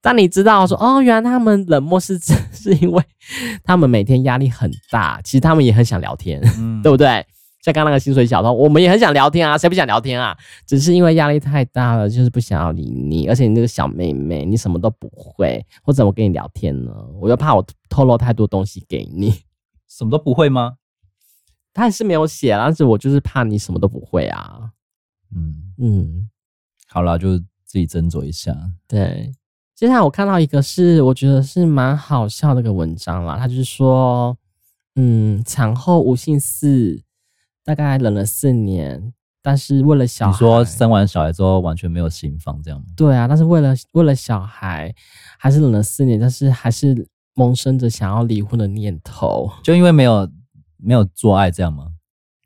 [0.00, 2.16] 当你知道说哦，原来他们冷漠是
[2.52, 3.02] 是因为
[3.64, 7.26] 他们每天压力很大，其实他们也很想聊天，嗯、对不对？
[7.62, 10.36] 像刚刚那个薪水小偷，我们也很想聊天啊，谁不想聊天啊？
[10.66, 13.28] 只是因为压力太大了，就是不想要理你。
[13.28, 16.92] 而且你那个小妹妹，你什么都不会，我怎么跟你聊天呢？
[17.20, 19.32] 我又怕我透露太多东西给你。
[19.88, 20.74] 什么都不会吗？
[21.72, 24.72] 他还是没有写，但是我就是怕你什么都不会啊。
[25.32, 26.28] 嗯嗯，
[26.88, 28.52] 好了，就自己斟酌一下。
[28.88, 29.32] 对，
[29.76, 34.36] 接下来我看到一个是我觉得是蛮好笑的一个文章啦，他就是说，
[34.96, 37.00] 嗯，产后无性事。
[37.64, 42.86] 大概冷了四年，但是为了小孩，你说生完小孩之后完全没有心房这样吗？
[42.96, 44.94] 对啊，但是为了为了小孩，
[45.38, 50.30] 还是冷了四年，但是还是萌生着想要离婚的念头，就因为没有
[50.76, 51.92] 没有做爱这样吗？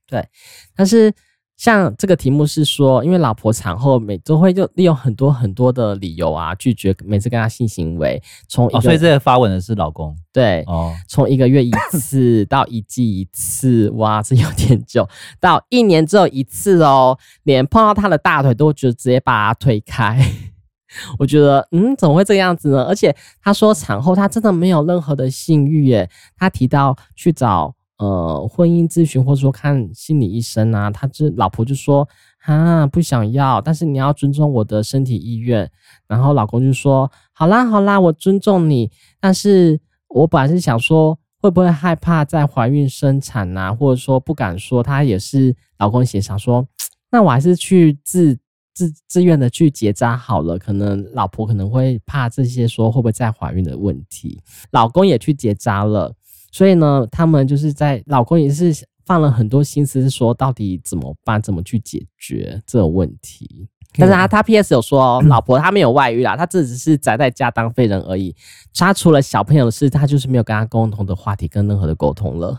[0.07, 0.26] 对，
[0.74, 1.12] 但是。
[1.57, 8.23] 像这个题目是说，因为老婆产后每都会就利用很多很多的理由啊，拒绝每次跟他性行为。
[8.47, 10.14] 从哦，所以这个发文的是老公。
[10.33, 15.09] 对，哦，从一个月一次到一季一次， 哇，这有点久。
[15.40, 20.21] 到一年只有一次哦，连碰到他的大腿都觉得直接把他推开。
[21.19, 22.85] 我觉得，嗯，怎么会这样子呢？
[22.85, 26.11] 而且他说产后他真的没有任何的性欲耶。
[26.37, 27.75] 他提到去找。
[27.98, 32.06] 呃，婚姻咨询或者说看心理医生啊，他这老婆就说
[32.44, 35.70] 啊，不想要，但是你要尊重我的身体意愿。
[36.06, 46.68] 然后老公就说，好啦好啦，我尊重你，但是我本来是想说，会不会害怕再怀孕生产啊，或者说不敢说，他也是老公协商说，
[47.11, 48.38] 那我还是去自
[48.74, 50.59] 自自愿的去结扎好了。
[50.59, 54.38] 可能老婆可能会怕这些说会不会再怀孕的问题，
[54.70, 56.14] 老公也去结扎了。
[56.57, 58.73] 所以呢，他们就是在老公也是
[59.05, 63.69] 放了很多心思，说到底怎么办，怎么去解决这个问题。
[63.99, 64.73] 但是他他 P.S.
[64.73, 68.35] 有说哦， 老婆他没有外遇啦，他这只是宅在家当废人而已。
[68.75, 72.59] 他除了小朋友的事，他就是没有跟他共同的话题，跟任何的沟通了。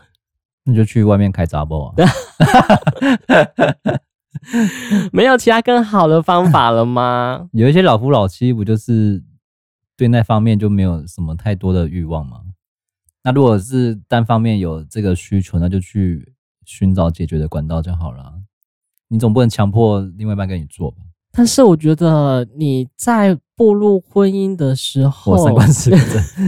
[0.65, 1.95] 那就去外面开杂包啊，
[5.11, 7.49] 没有其他更好的方法了吗？
[7.51, 9.23] 有一些老夫老妻不就是
[9.97, 12.41] 对那方面就没有什么太多的欲望吗？
[13.27, 18.31] 那如果是单方面有这个需求，那就去寻找解决的管道就好了。
[19.09, 20.99] 你总不能强迫另外一半跟你做吧？
[21.33, 25.99] 但是我觉得你在步入婚姻的时候，我三观四正，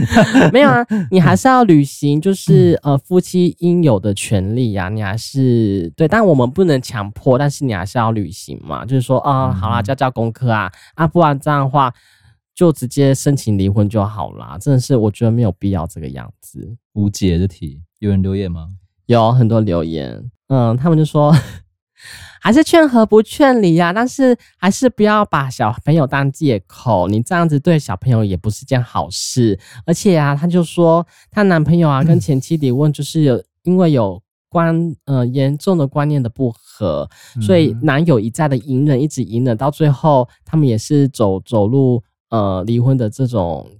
[0.54, 4.88] 没有啊，你还是要履行就是呃夫妻应有的权利呀、啊。
[4.88, 8.86] 你还是对，但我们不能强迫，但是你还是要履行嘛。
[8.86, 11.92] 就是说啊、呃，好啦，交交功课啊，啊，不然这样的话。
[12.60, 16.76] 就直接申请离婚就好啦，真的是我觉得没有必要这个样子。
[16.92, 18.68] 无解的题，有人留言吗？
[19.06, 21.34] 有很多留言，嗯，他们就说
[22.38, 29.58] 还是劝和不劝离呀，但是还是不要把小朋友当借口，你这样子对小朋友也不是件好事。
[29.86, 37.08] 而且啊，他就说他男朋友啊 跟前妻离婚，就是有因为有关呃严重的观念的不合，
[37.40, 42.02] 所以男友一再的隐忍，一直隐忍，到最后他们也是走走路。
[42.30, 43.70] 呃，离婚的这种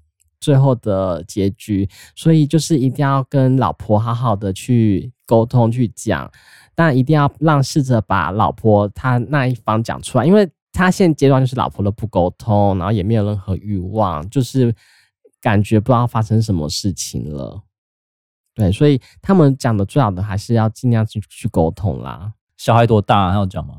[0.41, 6.31] 最后的结局，所以就是一定要跟老婆好好的去沟通去讲，
[6.75, 14.75] 但一定要让试着把老婆她那一方讲出来，因为他现阶段就是老婆都不沟通，然后也没有任何欲望，就是
[15.41, 17.61] 感觉不知道发生什么事情了。
[18.55, 22.33] 对，所以他们讲的最好的还是要尽量去去沟通啦。
[22.57, 23.31] 小孩多大？
[23.31, 23.75] 还要讲吗？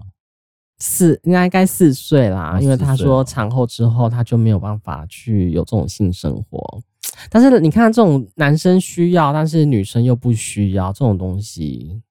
[0.81, 6.81] 四应该该四岁啦，因为他说产后之后他就没有办法去有这种性生活。
[7.29, 12.01] 但是你看这种男生需要，但是女生又不需要这种东西，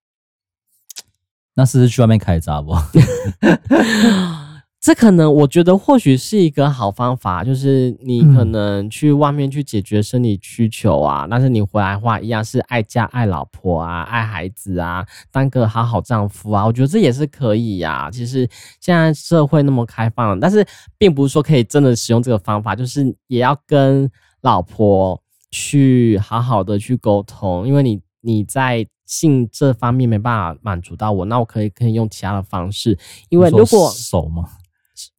[1.55, 2.73] 那是不是去外面开闸不？
[4.81, 18.11] 这可能我觉得或许是一个好方法，就是你可能去外面去解决生理需求啊，嗯、但是你回来的话一样是爱家、爱老婆啊、爱孩子啊，当个好好丈夫啊，我觉得这也是可以呀、啊。
[18.11, 18.49] 其实
[18.81, 20.67] 现在社会那么开放，但是
[20.97, 34.49] 并不是说可以真的使用这个方法，就是也要跟老婆去好好的去沟通，因为你你在性这方面没办法满足到我，那我可以可以用其他的方式，因为如果手嘛。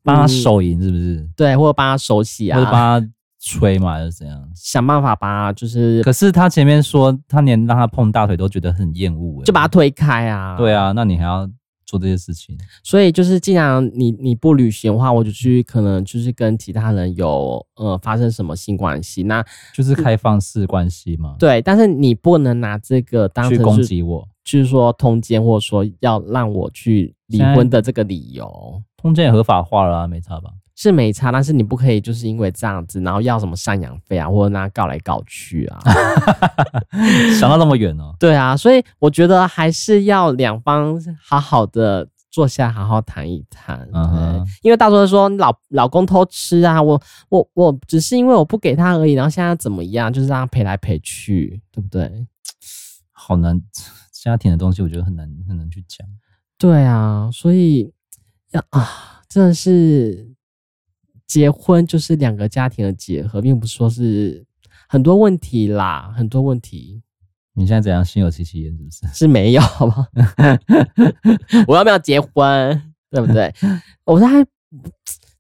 [0.04, 1.16] 帮他手淫是不是？
[1.16, 3.08] 嗯、对，或者帮他手洗啊，或者帮他
[3.40, 4.50] 吹嘛，还是怎样？
[4.56, 6.02] 想办法把他就是。
[6.04, 10.56] 可是他前面说，他连让他碰大腿都觉得很厌恶，就把他推开啊。
[10.58, 11.50] 对啊，那你还要
[11.86, 12.56] 做这些事情？
[12.84, 21.36] 所以就是，既然你你不履行的话，我就去可能就是跟其他人有呃发生什么性关系，那就是开放式关系嘛。
[21.40, 28.82] 对，但是你不能拿这个当成去攻击我，就是说通奸，或者说要让我去离婚的这个理由。
[29.02, 30.52] 通奸也合法化了啊，没差吧？
[30.76, 35.80] 是没差，但是你不可以就是因为这样子，然后要什么赡养费啊，或者拿告来告去啊，
[37.40, 38.16] 想到那么远哦。
[38.20, 43.88] 对啊，所以我觉得还是要两方好好的坐下，好好谈一谈。
[43.94, 52.26] 嗯哼，因为大多数说老老公偷吃啊，我我我只是因为我不给他而已，然后现在怎么样，就是让他赔来赔去，对不对？
[53.12, 53.62] 好难，
[54.12, 56.08] 家庭的东西我觉得很难很难去讲。
[56.58, 57.92] 对啊，所以
[58.52, 60.30] 要啊，真的是。
[61.28, 64.46] 结婚就是两个家庭的结合，并不是说是
[64.90, 67.02] 很多问题啦，很多问题。
[67.54, 68.72] 你现在怎样心有戚戚焉？
[68.78, 69.08] 是不是？
[69.14, 70.06] 是没有，好不好？
[71.70, 72.94] 我要不要结婚？
[73.10, 73.54] 对不对？
[74.04, 74.46] 我还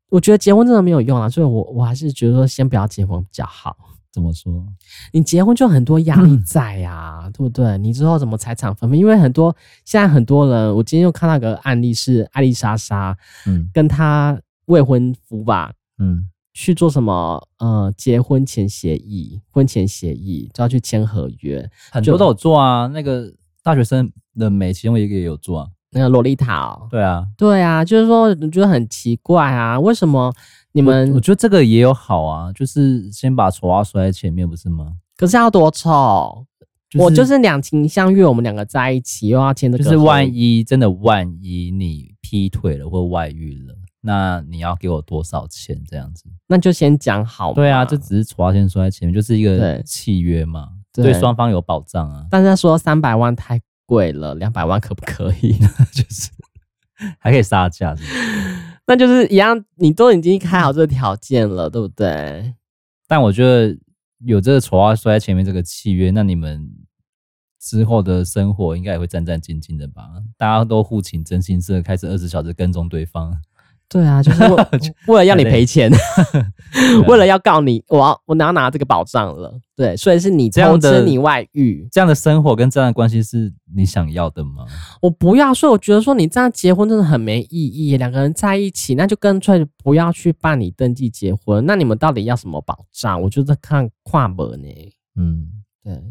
[0.08, 3.76] 我觉得结婚真的没有用啊，所以我我还是觉得说先不要结婚比较好。
[4.12, 4.66] 怎么说？
[5.14, 7.78] 你结婚就很多压力在呀、啊，嗯、对不对？
[7.78, 8.98] 你之后怎么财产分配？
[8.98, 15.72] 因为很多现在很多人，我今天又看到个案例是艾丽莎莎，嗯，跟她未婚夫吧。
[15.98, 17.48] 嗯，去做什么？
[17.60, 22.88] 呃，结婚前协议、婚前协议就要去签合约，很多都有做啊。
[22.88, 23.32] 那个
[23.64, 25.68] 大学生的美，其中一个也有做啊。
[25.94, 30.34] 那个萝莉塔哦，对啊，对啊，就是说，你觉得很奇怪啊，为什么
[30.74, 31.16] 你们我？
[31.16, 34.94] 我觉得这个也有好啊，就是先把丑话说在前面，不是吗？
[35.18, 36.46] 可是要多丑？
[36.90, 43.74] 就是、我就是两情相悦，我们两个在一起，又要签的，就是万一真的万一你劈腿了或外遇了。
[44.02, 45.80] 那你要给我多少钱？
[45.88, 47.54] 这样子，那就先讲好。
[47.54, 52.26] 对啊，这只是丑话先说在前面，就是一个契约嘛，对双方有保障啊。
[52.30, 55.54] 但是他说三百万太贵了，两百万可不可以？
[55.94, 56.30] 就是
[57.20, 57.96] 还可以杀价，
[58.88, 62.56] 那就是一样，你都已经开好这个条件了，对不对？
[63.08, 63.78] 但我觉得
[64.26, 66.70] 有这个丑话说在前面这个契约，那你们
[67.60, 70.10] 之后的生活应该也会战战兢兢的吧？
[70.38, 73.40] 大家都互请真心社，开始二十小时跟踪对方。
[73.92, 74.66] 对啊，就是为
[75.08, 75.92] 为了要你赔钱，
[77.10, 79.54] 为了要告你，我要我哪要拿这个保障了？
[79.76, 84.66] 对，所以是你偷吃你外遇这样的生活跟这样的关系是你想要的吗？
[85.02, 87.98] 我不要，所以我觉得说你这样结婚真的很没意义。
[87.98, 91.66] 两个人在一起，那就干脆不要去办理登记结婚。
[91.66, 93.22] 那你们到底要什么保障？
[93.22, 94.70] 我觉得看跨本呢。
[95.18, 95.48] 嗯，
[95.84, 96.02] 对。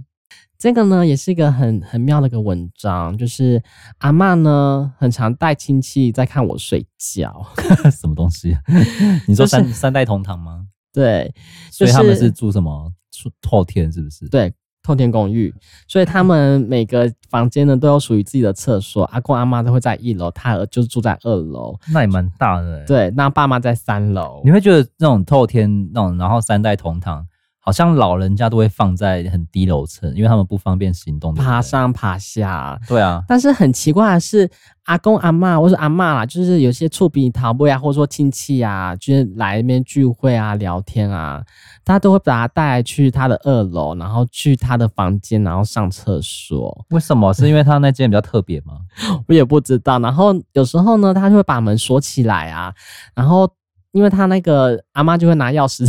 [0.60, 3.62] 这个呢，也是一个很很妙的一个文章，就是
[4.00, 7.46] 阿嬷呢，很常带亲戚在看我睡觉，
[7.90, 8.54] 什么东西？
[9.26, 10.66] 你说三、就是、三代同堂吗？
[10.92, 11.32] 对，
[11.72, 12.92] 就是、所以他们是住什么？
[13.10, 14.28] 住透天是不是？
[14.28, 15.50] 对，透天公寓，
[15.88, 22.84] 所以他们每个房间呢都有属于自己的厕所，阿公阿妈都会在一楼，他就是住在二楼，那也蛮大的。
[22.84, 27.26] 对，那爸妈在三楼，你会觉得那种透天那种，然后三代同堂。
[27.62, 32.80] 好像老人家都会放在很低楼层，因为他们不方便行动，爬上爬下。
[32.88, 34.50] 对啊，但是很奇怪的是，
[34.84, 41.44] 阿公阿嬷或是阿嬷啦，就是有些厝边头尾啊，或者说亲戚啊，就是来那边聚会啊、聊天啊，
[41.84, 46.86] 他都会把他带去他的二楼，然后去他的房间，然后上厕所。
[46.88, 47.32] 为什么？
[47.34, 48.78] 是因为他那间比较特别吗？
[49.28, 49.98] 我也不知道。
[49.98, 52.72] 然后有时候呢，他就会把门锁起来啊，
[53.14, 53.46] 然后
[53.92, 55.86] 因为他那个阿嬷就会拿钥匙。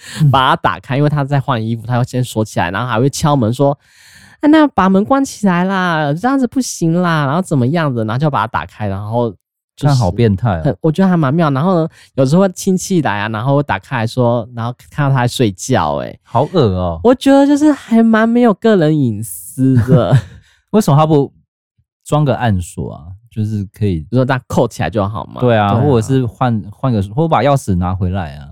[0.30, 3.76] 把它打开，因为他在换衣服，他要先锁起来，然后还会敲门说
[4.40, 9.30] ：“啊，那把门关起来啦，这样子不行啦。”然后怎么样子，然后就把它打开，然后
[9.76, 11.50] 就是好变态啊，我觉得还蛮妙。
[11.50, 17.00] 然后呢，有时候亲戚来啊，然后打开来说，然后看到他在睡觉，哎，好恶哦。
[17.04, 20.16] 我觉得就是还蛮没有个人隐私的。
[20.72, 21.32] 为什么他不
[22.04, 23.04] 装个暗锁啊？
[23.30, 25.40] 就是可以，比如说他扣起来就好嘛。
[25.40, 28.48] 对啊，或者是换换个，或者把钥匙拿回来啊。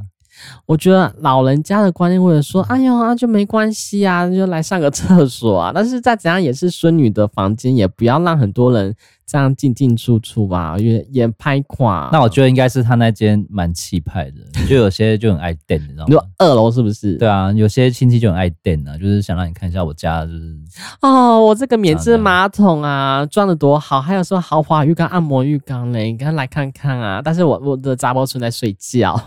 [0.66, 5.72] 我觉得老人家的观念或者说，哎呦啊，就没关系啊，就来上个厕所啊。
[5.74, 8.94] 但是再怎样也是孙女的房间，也不要让很多人
[9.26, 12.08] 这样进进出出吧，也也拍垮。
[12.12, 16.22] 那我觉得应该是他那间蛮气派的，就有些就很爱电，你知道吗？
[16.38, 17.16] 二楼是不是？
[17.16, 20.56] 对啊，有些亲戚就很爱电啊，就是想让你看一下我家，就是
[21.00, 27.20] 哦，我这个免治马桶啊，装的多好，还有说豪华浴缸、按摩浴缸嘞，你赶快来看看啊。
[27.24, 29.20] 但是我我的杂包存在睡觉。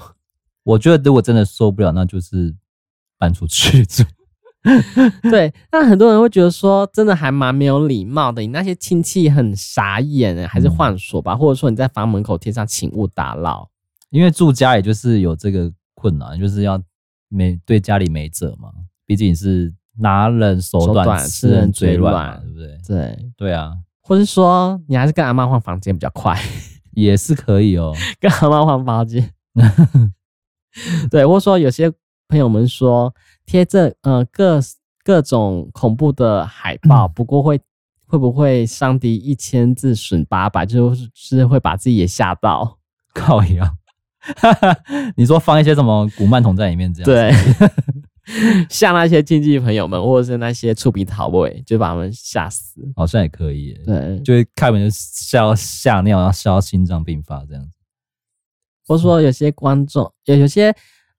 [0.64, 2.56] 我觉得如果真的受不了，那就是
[3.18, 4.04] 搬出去住。
[5.32, 8.44] 对，那很多人会觉得说，真的还蛮没有礼貌的。
[8.44, 13.68] 你那些亲戚很傻眼，还是换锁吧，嗯、或者说你在房门口贴上“请勿打扰”。
[14.12, 16.80] 因为住家也就是有这个困难，就是要
[17.28, 18.70] 没对家里没辙嘛。
[19.08, 22.78] 毕竟是拿人手短，吃人嘴软，对不对？
[22.88, 26.40] 对对啊，或是说你还是跟阿嬷换房间比较快，
[26.92, 27.96] 也是可以哦。
[28.22, 29.34] 跟阿嬷换房间。
[31.12, 31.92] 对，或者说有些
[32.28, 33.14] 朋友们说
[33.46, 34.60] 贴这呃各
[35.04, 37.60] 各种恐怖的海报，不过会
[38.06, 42.78] 会不会伤敌一千自损八百，就是是会把自己也吓到？
[43.14, 43.74] 靠呀！
[45.18, 47.06] 你说放一些什么古曼童在里面这样？
[47.06, 47.34] 对，
[48.70, 52.82] 像那些亲戚朋友们，或者是那些触鼻桃味，就把他们吓死。
[52.96, 57.78] 好像也可以，对，就会开门就吓吓尿，然后吓到心脏病发这样子。
[58.88, 60.76] 或者说有些观众有有些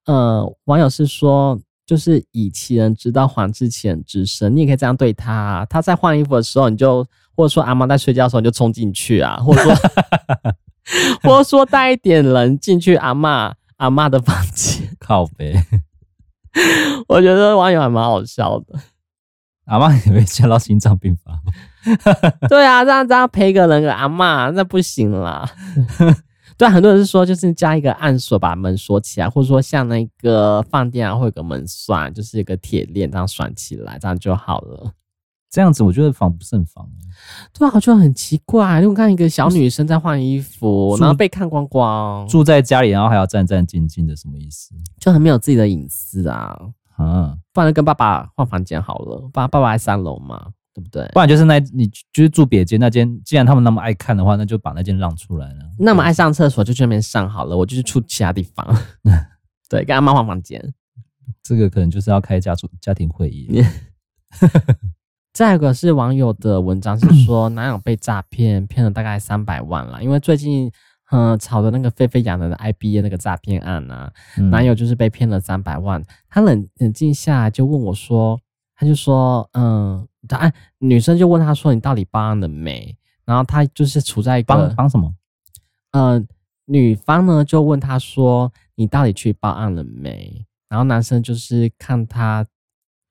[0.07, 5.65] 呃网友是说，就是以其人之道还治其人之身，你也可以这样对他啊。
[5.67, 7.07] 他在换衣服的时候，你就
[7.37, 9.75] 或者说阿嬷在睡觉的时候，你就冲进去啊，或者说。
[11.23, 15.55] 或者说带一点人进去阿嬷阿嬷的房间，靠北。
[17.07, 18.81] 我觉得网友还蛮好笑的。
[19.67, 21.41] 阿嬷也会吓到心脏病发吗？
[22.51, 25.49] 对啊，这样这样陪个人个阿嬷，那不行啦。
[26.57, 34.93] 对，很多人是说，就是加一个暗锁把门锁起来，或者说像那个饭店啊，会有个门栓，就是一个铁链这样拴起来，这样就好了。
[35.51, 36.89] 这样子我觉得防不胜防，
[37.53, 38.77] 对啊，我觉得很奇怪。
[38.77, 44.75] 因为我看一个小女生在换衣服，然后被看光光，住在家里，然后还要战战兢兢的，什么意思？
[44.99, 46.59] 就很没有自己的隐私啊！
[46.97, 51.07] 啊，不然就跟爸爸换房间好了，爸爸爸在三楼嘛，对不对？
[51.13, 55.59] 不然就是那，你就是住别间那间，既然他们那么爱看的话，那就把那间让出来了。
[55.79, 58.67] 那么爱上厕所就去那边上好了，我就去住其他地方。
[59.69, 60.63] 对，跟阿妈换房间，
[61.43, 63.63] 这个可能就是要开家族家庭会议。
[65.33, 70.03] 再一个是网友的文章是说，男友被诈骗，骗了大概三百万了。
[70.03, 70.71] 因为最近，
[71.11, 76.03] 嗯，炒的那个沸沸扬扬的 IBA 那个诈骗案啊，嗯、男友就是被骗了三百万。
[76.29, 78.39] 他冷冷静下来就问我说，
[78.77, 82.97] 他就说，嗯，答案女生就问他说，你到底报案了没？
[83.25, 85.15] 然后他就是处在一个帮帮什么？
[85.93, 86.23] 呃，
[86.67, 90.47] 女方呢就问他说，你到底去报案了没？
[90.69, 92.47] 然后男生就是看他。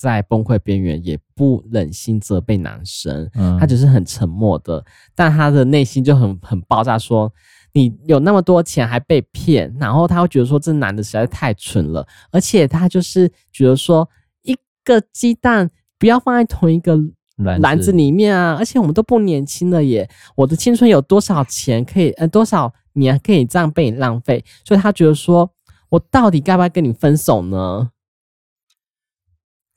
[0.01, 4.83] 在崩溃边缘，也不忍心责备男生，嗯，他只是很沉默的，
[5.13, 7.31] 但他的内心就很很爆炸，说
[7.73, 14.09] 你有那么多钱还被骗，然后他会觉得说这男的实在太蠢了，而且他就是觉得说
[14.41, 15.69] 一个鸡蛋
[16.01, 16.97] 不要放在同一个
[17.37, 25.51] 篮子里面啊，而且我们都不年轻了耶，我的青春有多少钱可以呃多少年可以这样被你浪费，所以他觉得说
[25.89, 27.91] 我到底该不该跟你分手呢？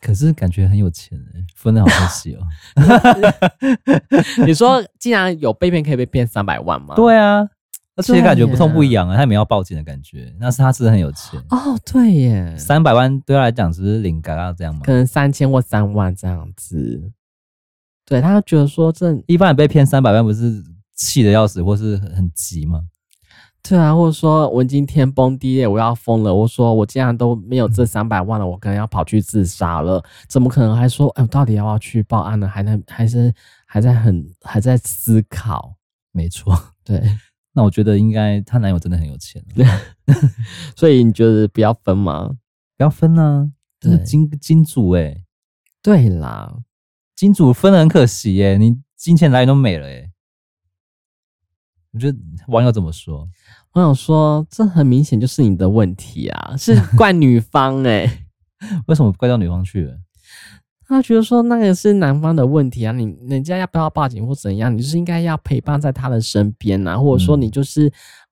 [0.00, 2.40] 可是感觉很有钱哎，分的好可惜哦。
[4.46, 6.94] 你说，既然有被骗，可以被骗三百万吗？
[6.94, 7.46] 对啊，
[7.97, 10.34] 而且感觉不痛不痒啊，他也没有报警的感觉。
[10.40, 14.80] 那是他是很有钱哦，对耶，三百万对他来讲只是零嘎嘎这样吗？
[14.84, 17.12] 可能三千或三万这样子。
[18.05, 20.62] 对，他觉得说这一般人被骗三百万不是
[20.95, 22.82] 气得要死，或是很急吗？
[23.62, 26.34] 对啊，或者说我已经天崩地裂，我要疯了。
[26.34, 30.05] 我说我竟然都没有这三百万了，我可能要跑去自杀了。
[30.28, 32.47] 怎么可能还说，哎，我到底要不要去报案呢？
[32.47, 33.32] 还能还是
[33.66, 35.74] 还在很还在思考？
[36.12, 37.01] 没错，对。
[37.55, 39.42] 那我觉得应该她男友真的很有钱，
[40.76, 42.36] 所以你觉得不要分吗？
[42.76, 43.52] 不要分呢？
[43.80, 45.24] 对，金金主哎，
[45.82, 46.59] 对啦，
[47.14, 50.11] 金主分的很可惜耶，你金钱来源都没了哎。
[51.92, 53.28] 我觉得网友怎么说？
[53.74, 58.26] 网友说：“这很明显就是你的问题啊，是怪女方哎、欸，
[58.88, 59.96] 为什么怪到女方去了？
[60.95, 67.88] 他觉得说那个是男方的问题啊，你人家要不要报警或怎样，你就是应该要陪伴在他的身边啊，或者说你就是、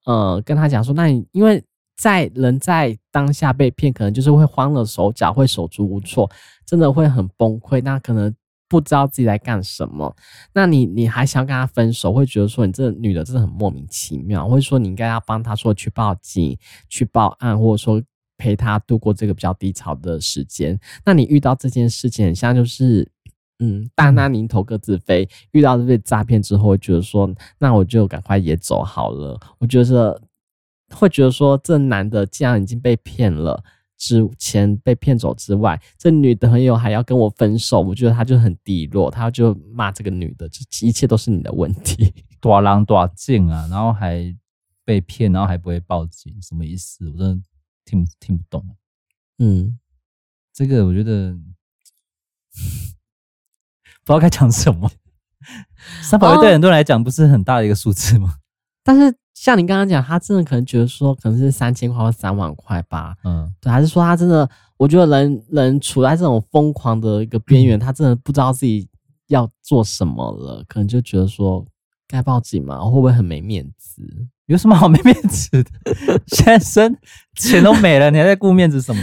[0.06, 1.62] 嗯、呃跟他讲说，那你因为
[1.96, 6.30] 在人在当下被骗，可能就是会慌了手脚，会手足无措，
[6.64, 8.32] 真的会很崩溃，那可能。”
[8.72, 10.16] 不知道自己在干什么，
[10.54, 16.56] 那你你还想跟他分手，会觉得说你这个女的真的很莫名其妙，或者说你应该要帮他说去报警、
[16.88, 18.02] 去报案，或者说
[18.42, 20.78] 陪他度过这个比较低潮的时间。
[21.04, 23.08] 那你遇到这件事情，很像就是
[23.60, 25.28] 嗯，大难临头各自飞。
[25.52, 29.38] 遇到这被诈骗之后，会觉得说，那我就赶快也走好了。
[29.58, 30.20] 我觉得
[30.90, 33.62] 会觉得说，这男的既然已经被骗了。
[33.98, 44.34] 之前被骗走之外，这女的朋友还要跟我分手，我觉得他就很低落，他就骂这个女的，这一切都是你的问题，多狼多贱啊，然后还
[44.84, 47.08] 被骗，然后还不会报警，什么意思？
[47.12, 47.42] 我真的
[47.84, 48.76] 听听不懂。
[49.38, 49.78] 嗯，
[50.52, 51.32] 这个我觉得
[54.04, 54.90] 不知道该讲什么。
[56.02, 58.36] 三百万对很多人来讲不是很大的一个数字吗？
[58.84, 59.16] 但是。
[59.34, 63.16] 像你刚刚讲，他真的可能觉得说，可能是三千块或三万块吧。
[63.24, 64.48] 嗯，对，还是说他真的？
[64.76, 68.88] 我觉得人人处在这种疯狂的一个边缘，他真的不知道自己
[69.26, 71.66] 要做什么了，可能就觉得说
[72.06, 72.78] 该报警吗？
[72.84, 74.28] 会不会很没面子？
[74.46, 75.70] 有什么好没面子的？
[76.26, 76.96] 先生，
[77.34, 79.02] 钱都没了，你还在顾面子什么？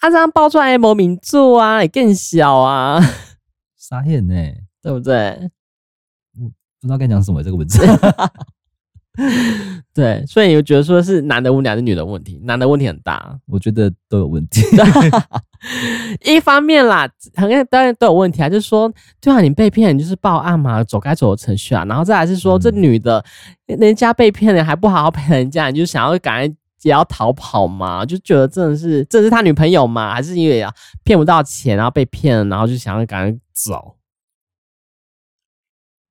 [0.00, 3.00] 啊，这样爆出来某名著啊，也更小啊，
[3.76, 4.34] 傻眼呢，
[4.82, 5.50] 对不对？
[6.40, 6.48] 我
[6.80, 7.78] 不知道该讲什么这个文字。
[9.92, 12.40] 对，所以你就觉得说是男的问题还是女的问题？
[12.44, 14.62] 男的问题很大，我觉得都有问题。
[16.24, 18.90] 一方面啦，很当然都有问题啊，就是说，
[19.20, 21.84] 对啊，你被骗，你就是报案嘛，走该走的程序啊。
[21.84, 23.22] 然后再来是说，嗯、这女的，
[23.66, 28.06] 人家被骗了还不好好陪人家，你就想要赶紧也要逃跑嘛？
[28.06, 30.14] 就觉得真的是，这是他女朋友嘛？
[30.14, 30.72] 还是因为啊
[31.04, 33.96] 骗不到钱，然后被骗了，然后就想要赶紧走？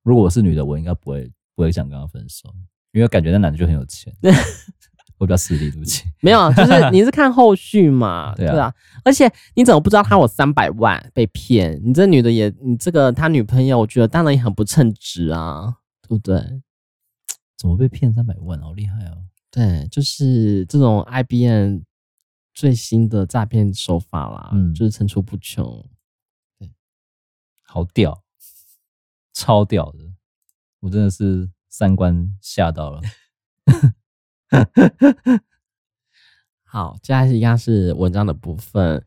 [0.04, 2.48] 如果我是女的，我应该不会不会想跟他分手。
[2.92, 4.14] 因为感觉那男的就很有钱，
[5.18, 6.04] 我比较势利，对不起。
[6.20, 8.72] 没有，就是 你是看后续嘛，对啊。
[9.04, 11.80] 而且你怎么不知道他有三百万被骗？
[11.84, 16.62] 你这女的也，你这个他女朋友，我觉得当然也很不称职啊，对不对？
[17.56, 18.60] 怎么被骗三百万？
[18.60, 19.24] 好厉害哦！
[19.50, 21.80] 对，就是这种 IBM
[22.52, 25.88] 最新的诈骗手法啦，嗯，就是层出不穷。
[26.58, 26.68] 对，
[27.62, 28.22] 好屌，
[29.32, 29.98] 超屌的，
[30.80, 31.48] 我真的是。
[31.72, 33.00] 三观吓到了，
[36.68, 39.02] 好，接下来一样是文章的部分。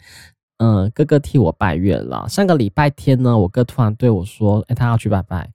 [0.58, 2.28] 嗯，哥哥替我拜月了。
[2.28, 5.48] 上个礼拜天呢，我哥突然对我说：“哎、欸，他要去拜拜，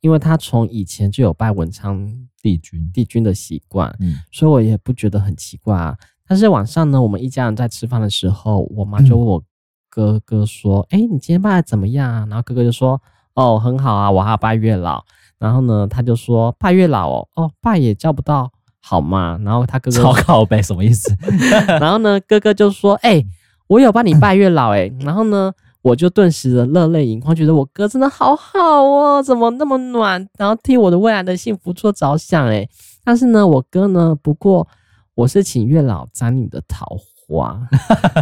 [0.00, 2.10] 因为他从以前就有拜文昌
[2.40, 5.94] 帝君帝君的习惯。”嗯，所以我也不觉得很奇怪啊。
[6.26, 9.44] 但是晚上呢，我们一家人在吃饭的时候，我妈就问我
[9.90, 12.98] 哥哥说：“哎、嗯欸，你今天拜的怎么样啊？”然后哥哥就说
[13.36, 15.04] ：“哦，很好啊，我还要拜月老。”
[15.38, 19.38] 然后呢，他就说拜月老哦，哦拜也叫不到好吗？
[19.42, 21.14] 然后他哥哥超靠北什么意思？
[21.80, 23.26] 然后呢，哥哥就说：“哎、欸，
[23.66, 32.66] 我有帮你拜月老哎。”然后呢，我就顿时的热泪盈眶，觉得我哥真的好好哦，怎么那么暖，然后替我的未来的幸福做着想哎。
[33.02, 34.66] 但是呢，我哥呢，不过
[35.14, 36.86] 我是请月老斩你的桃
[37.26, 37.60] 花，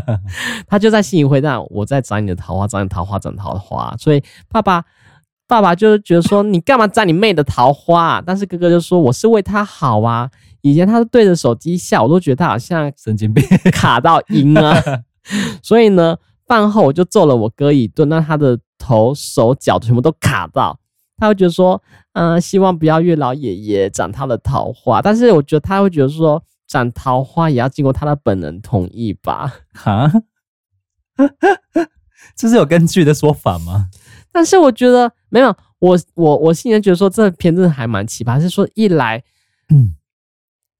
[0.66, 4.84] 他就在心里回答：“我在斩你的桃花，斩你桃花，斩桃花。”所以爸爸。
[5.52, 8.22] 爸爸就是觉得说，你干嘛摘你妹的桃花啊？
[8.24, 10.30] 但是哥哥就说，我是为他好啊。
[10.62, 14.82] 以前他都对着手机笑，我都觉得他好像神经病，卡到音啊。
[15.62, 20.80] 所以呢，饭后我就揍了我哥一顿，让他的头、手、脚全部都卡到。
[21.18, 21.82] 他会觉得说，
[22.14, 25.02] 嗯、呃，希望不要月老爷爷斩他的桃花。
[25.02, 29.52] 但是我觉得他会觉得说，斩桃花也要经过他的本人同意吧？
[29.74, 30.10] 哈，
[32.34, 33.88] 这是有根据的说法吗？
[34.32, 39.24] 但是我觉得没有，我我我现在觉得说这篇真的还蛮奇葩，是说一来，
[39.70, 39.94] 嗯，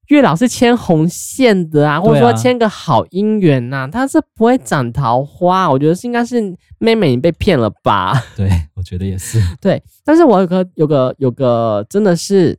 [0.09, 8.13] 月老是牵红线的啊，或者说牵个好姻缘呐，他是不会长桃花，我觉得是应该是妹妹你被骗了吧？
[8.37, 9.39] 对，我觉得也是。
[9.59, 12.55] 对，但是我有个有个有个真的是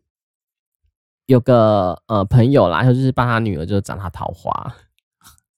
[1.26, 4.74] 有个呃朋友啦，就是帮他女儿就长他桃花，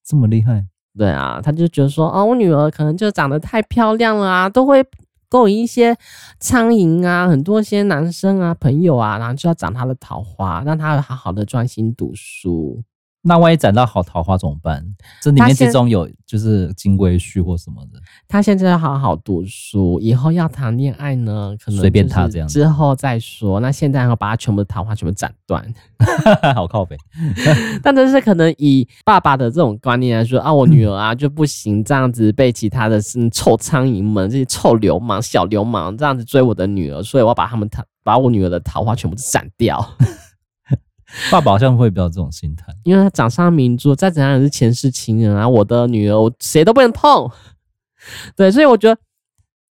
[0.05, 0.67] 这么厉害？
[0.99, 4.85] 对啊，他就觉得说哦，我女儿可能就长得太漂亮了啊，都会。
[5.29, 5.97] 勾引一些
[6.39, 12.83] 苍蝇啊，很多些男生啊朋友啊，然后就要斩他的桃花，让他好好的专心读书。
[13.27, 14.85] 那万一斩到好桃花怎么办？
[15.21, 18.01] 这里面之中有就是金龟婿或什么的。
[18.29, 23.59] 他现在要好好读书，以后要谈恋爱呢，可能随便他这样，之后再说。
[23.59, 25.65] 那现在要把他全部的桃花全部斩断，
[26.55, 26.97] 好靠北。
[27.83, 39.85] 但这是可能以爸爸的这种观念来说啊，我女儿啊就不行，这样子被其他的是臭苍蝇们这些臭流氓、小流氓这样子追我的女儿，所以我要把他们桃把我女儿的桃花全部斩掉。
[41.31, 45.49] 爸爸好像会比较这种心态，因为他掌上明珠，再怎样也是前世情人啊！
[45.49, 47.31] 我的女儿，我谁都不能碰。
[48.37, 49.01] 对，所以我觉得，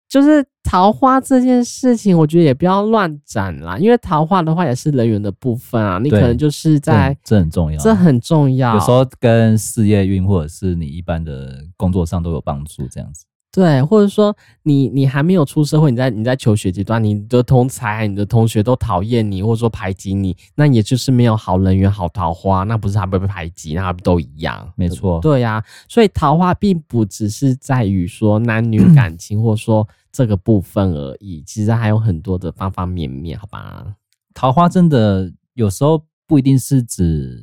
[0.10, 3.78] 就是桃花这件事情，我觉得也不要乱斩啦。
[3.78, 8.74] 因为桃花的话也是人缘的部分啊，你可能就是在这很重要，这很重要。
[8.74, 13.26] 有时候跟事业运或者是你一般的工作上都有帮助，这样子。
[13.56, 24.70] 对，或者说你你还没有出社会，你在你在求学阶段，你的同才、你的同学都讨厌你，或者说排挤你，那也就是没有好人缘、好桃花，那不是还被排挤，那不都一样？
[24.76, 25.64] 没错，对呀、啊。
[25.88, 33.96] 所以桃花并不只是在于说男女 感情，或者说这个部分而已，其实还有很多的方方面面，好吧？
[34.34, 37.42] 桃花真的有时候不一定是指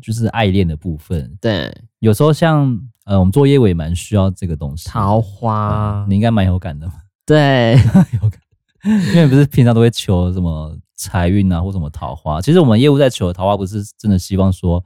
[0.00, 2.80] 就是爱恋的部分，对，有时候像。
[3.04, 4.88] 呃，我们做业务也蛮需要这个东西。
[4.88, 6.88] 桃花，嗯、你应该蛮有感的。
[7.26, 7.72] 对，
[8.14, 8.40] 有感，
[9.08, 12.40] 因为不是平常都会求什么财运啊，或什么桃花。
[12.40, 14.80] 其实我们业务在求的桃花，不是真的希望说。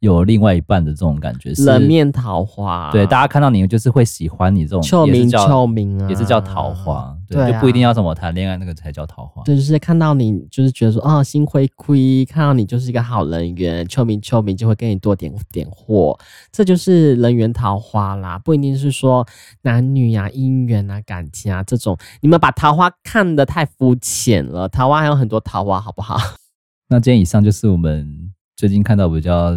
[0.00, 2.90] 有另外一半的这种感觉，人面桃花。
[2.90, 7.14] 对，大家看到你就是会喜欢你这种，臭名臭名啊，也是叫桃花。
[7.28, 9.42] 对，就不一定要什么谈恋爱，那个才叫桃花。
[9.44, 16.18] 对，就是看到你，就是觉得说，啊，心灰灰，看到你就是一个好人缘，臭名臭名就会给你多点点货，
[16.50, 18.38] 这就是人缘桃花啦。
[18.38, 19.26] 不一定是说
[19.62, 24.66] 男女呀、啊、姻缘啊、感情啊这种，你们把桃花看得太肤浅了。
[24.66, 26.16] 桃花还有很多桃花，好不好？
[26.88, 29.52] 那今天以上就是我们最近看到比较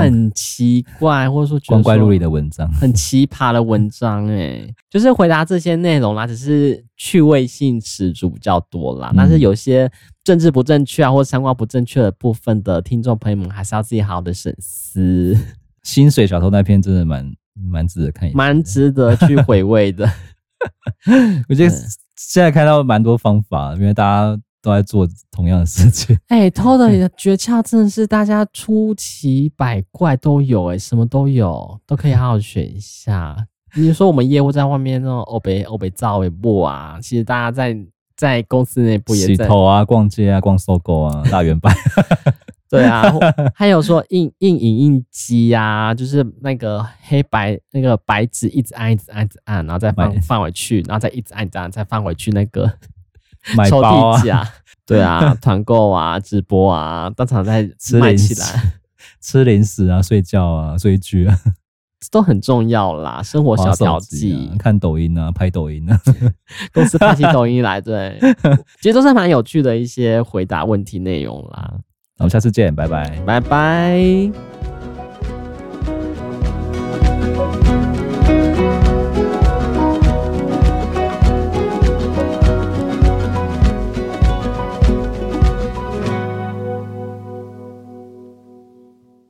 [0.00, 9.10] 很奇怪，或者说光怪陆离的文章，很奇葩的文章，哎，就是回答这些内容啦，只是趣味性十足比较多啦。
[9.12, 9.90] 嗯、但是有些
[10.24, 15.36] 政治不正确啊，或者三观不正确的部分的听众朋友们，还是要自己好好的审思。
[15.82, 20.08] 薪水小偷那篇真的蛮蛮值得看一下，蛮值得去回味的。
[21.48, 21.74] 我觉得
[22.16, 24.40] 现在看到蛮多方法，因为大家。
[24.62, 26.16] 都在做同样的事情。
[26.28, 33.36] 哎、欸，偷的诀窍真的是大家出奇百怪都有、欸，哎，什么都有，都可以好好学一下。
[33.74, 37.76] 比如说我们业务在外面那种欧北欧北造尾部啊，其实大家在
[38.16, 41.74] 在公司内部也在洗头啊、逛街啊、逛搜狗啊、 大圆板。
[42.68, 43.02] 对啊，
[43.54, 52.70] 还有说印印影印机啊，就是那个黑白那个白纸一直按一直按一直按，然后再放放回去，然后再一直按一直按再放回去那个。
[53.56, 54.48] 买包啊，
[54.86, 57.68] 对啊，团购啊，直播啊，当场在
[58.00, 58.72] 卖起来，
[59.20, 61.38] 吃零食啊，睡觉啊，追剧啊，
[62.10, 63.22] 都很重要啦。
[63.22, 66.00] 生活小调剂、啊，看抖音啊，拍抖音啊，
[66.72, 68.18] 公司拍起抖音来，对，
[68.80, 71.74] 其实都是蛮有趣的一些回答问题内容啦。
[72.18, 74.61] 那我们下次见，拜拜，拜拜。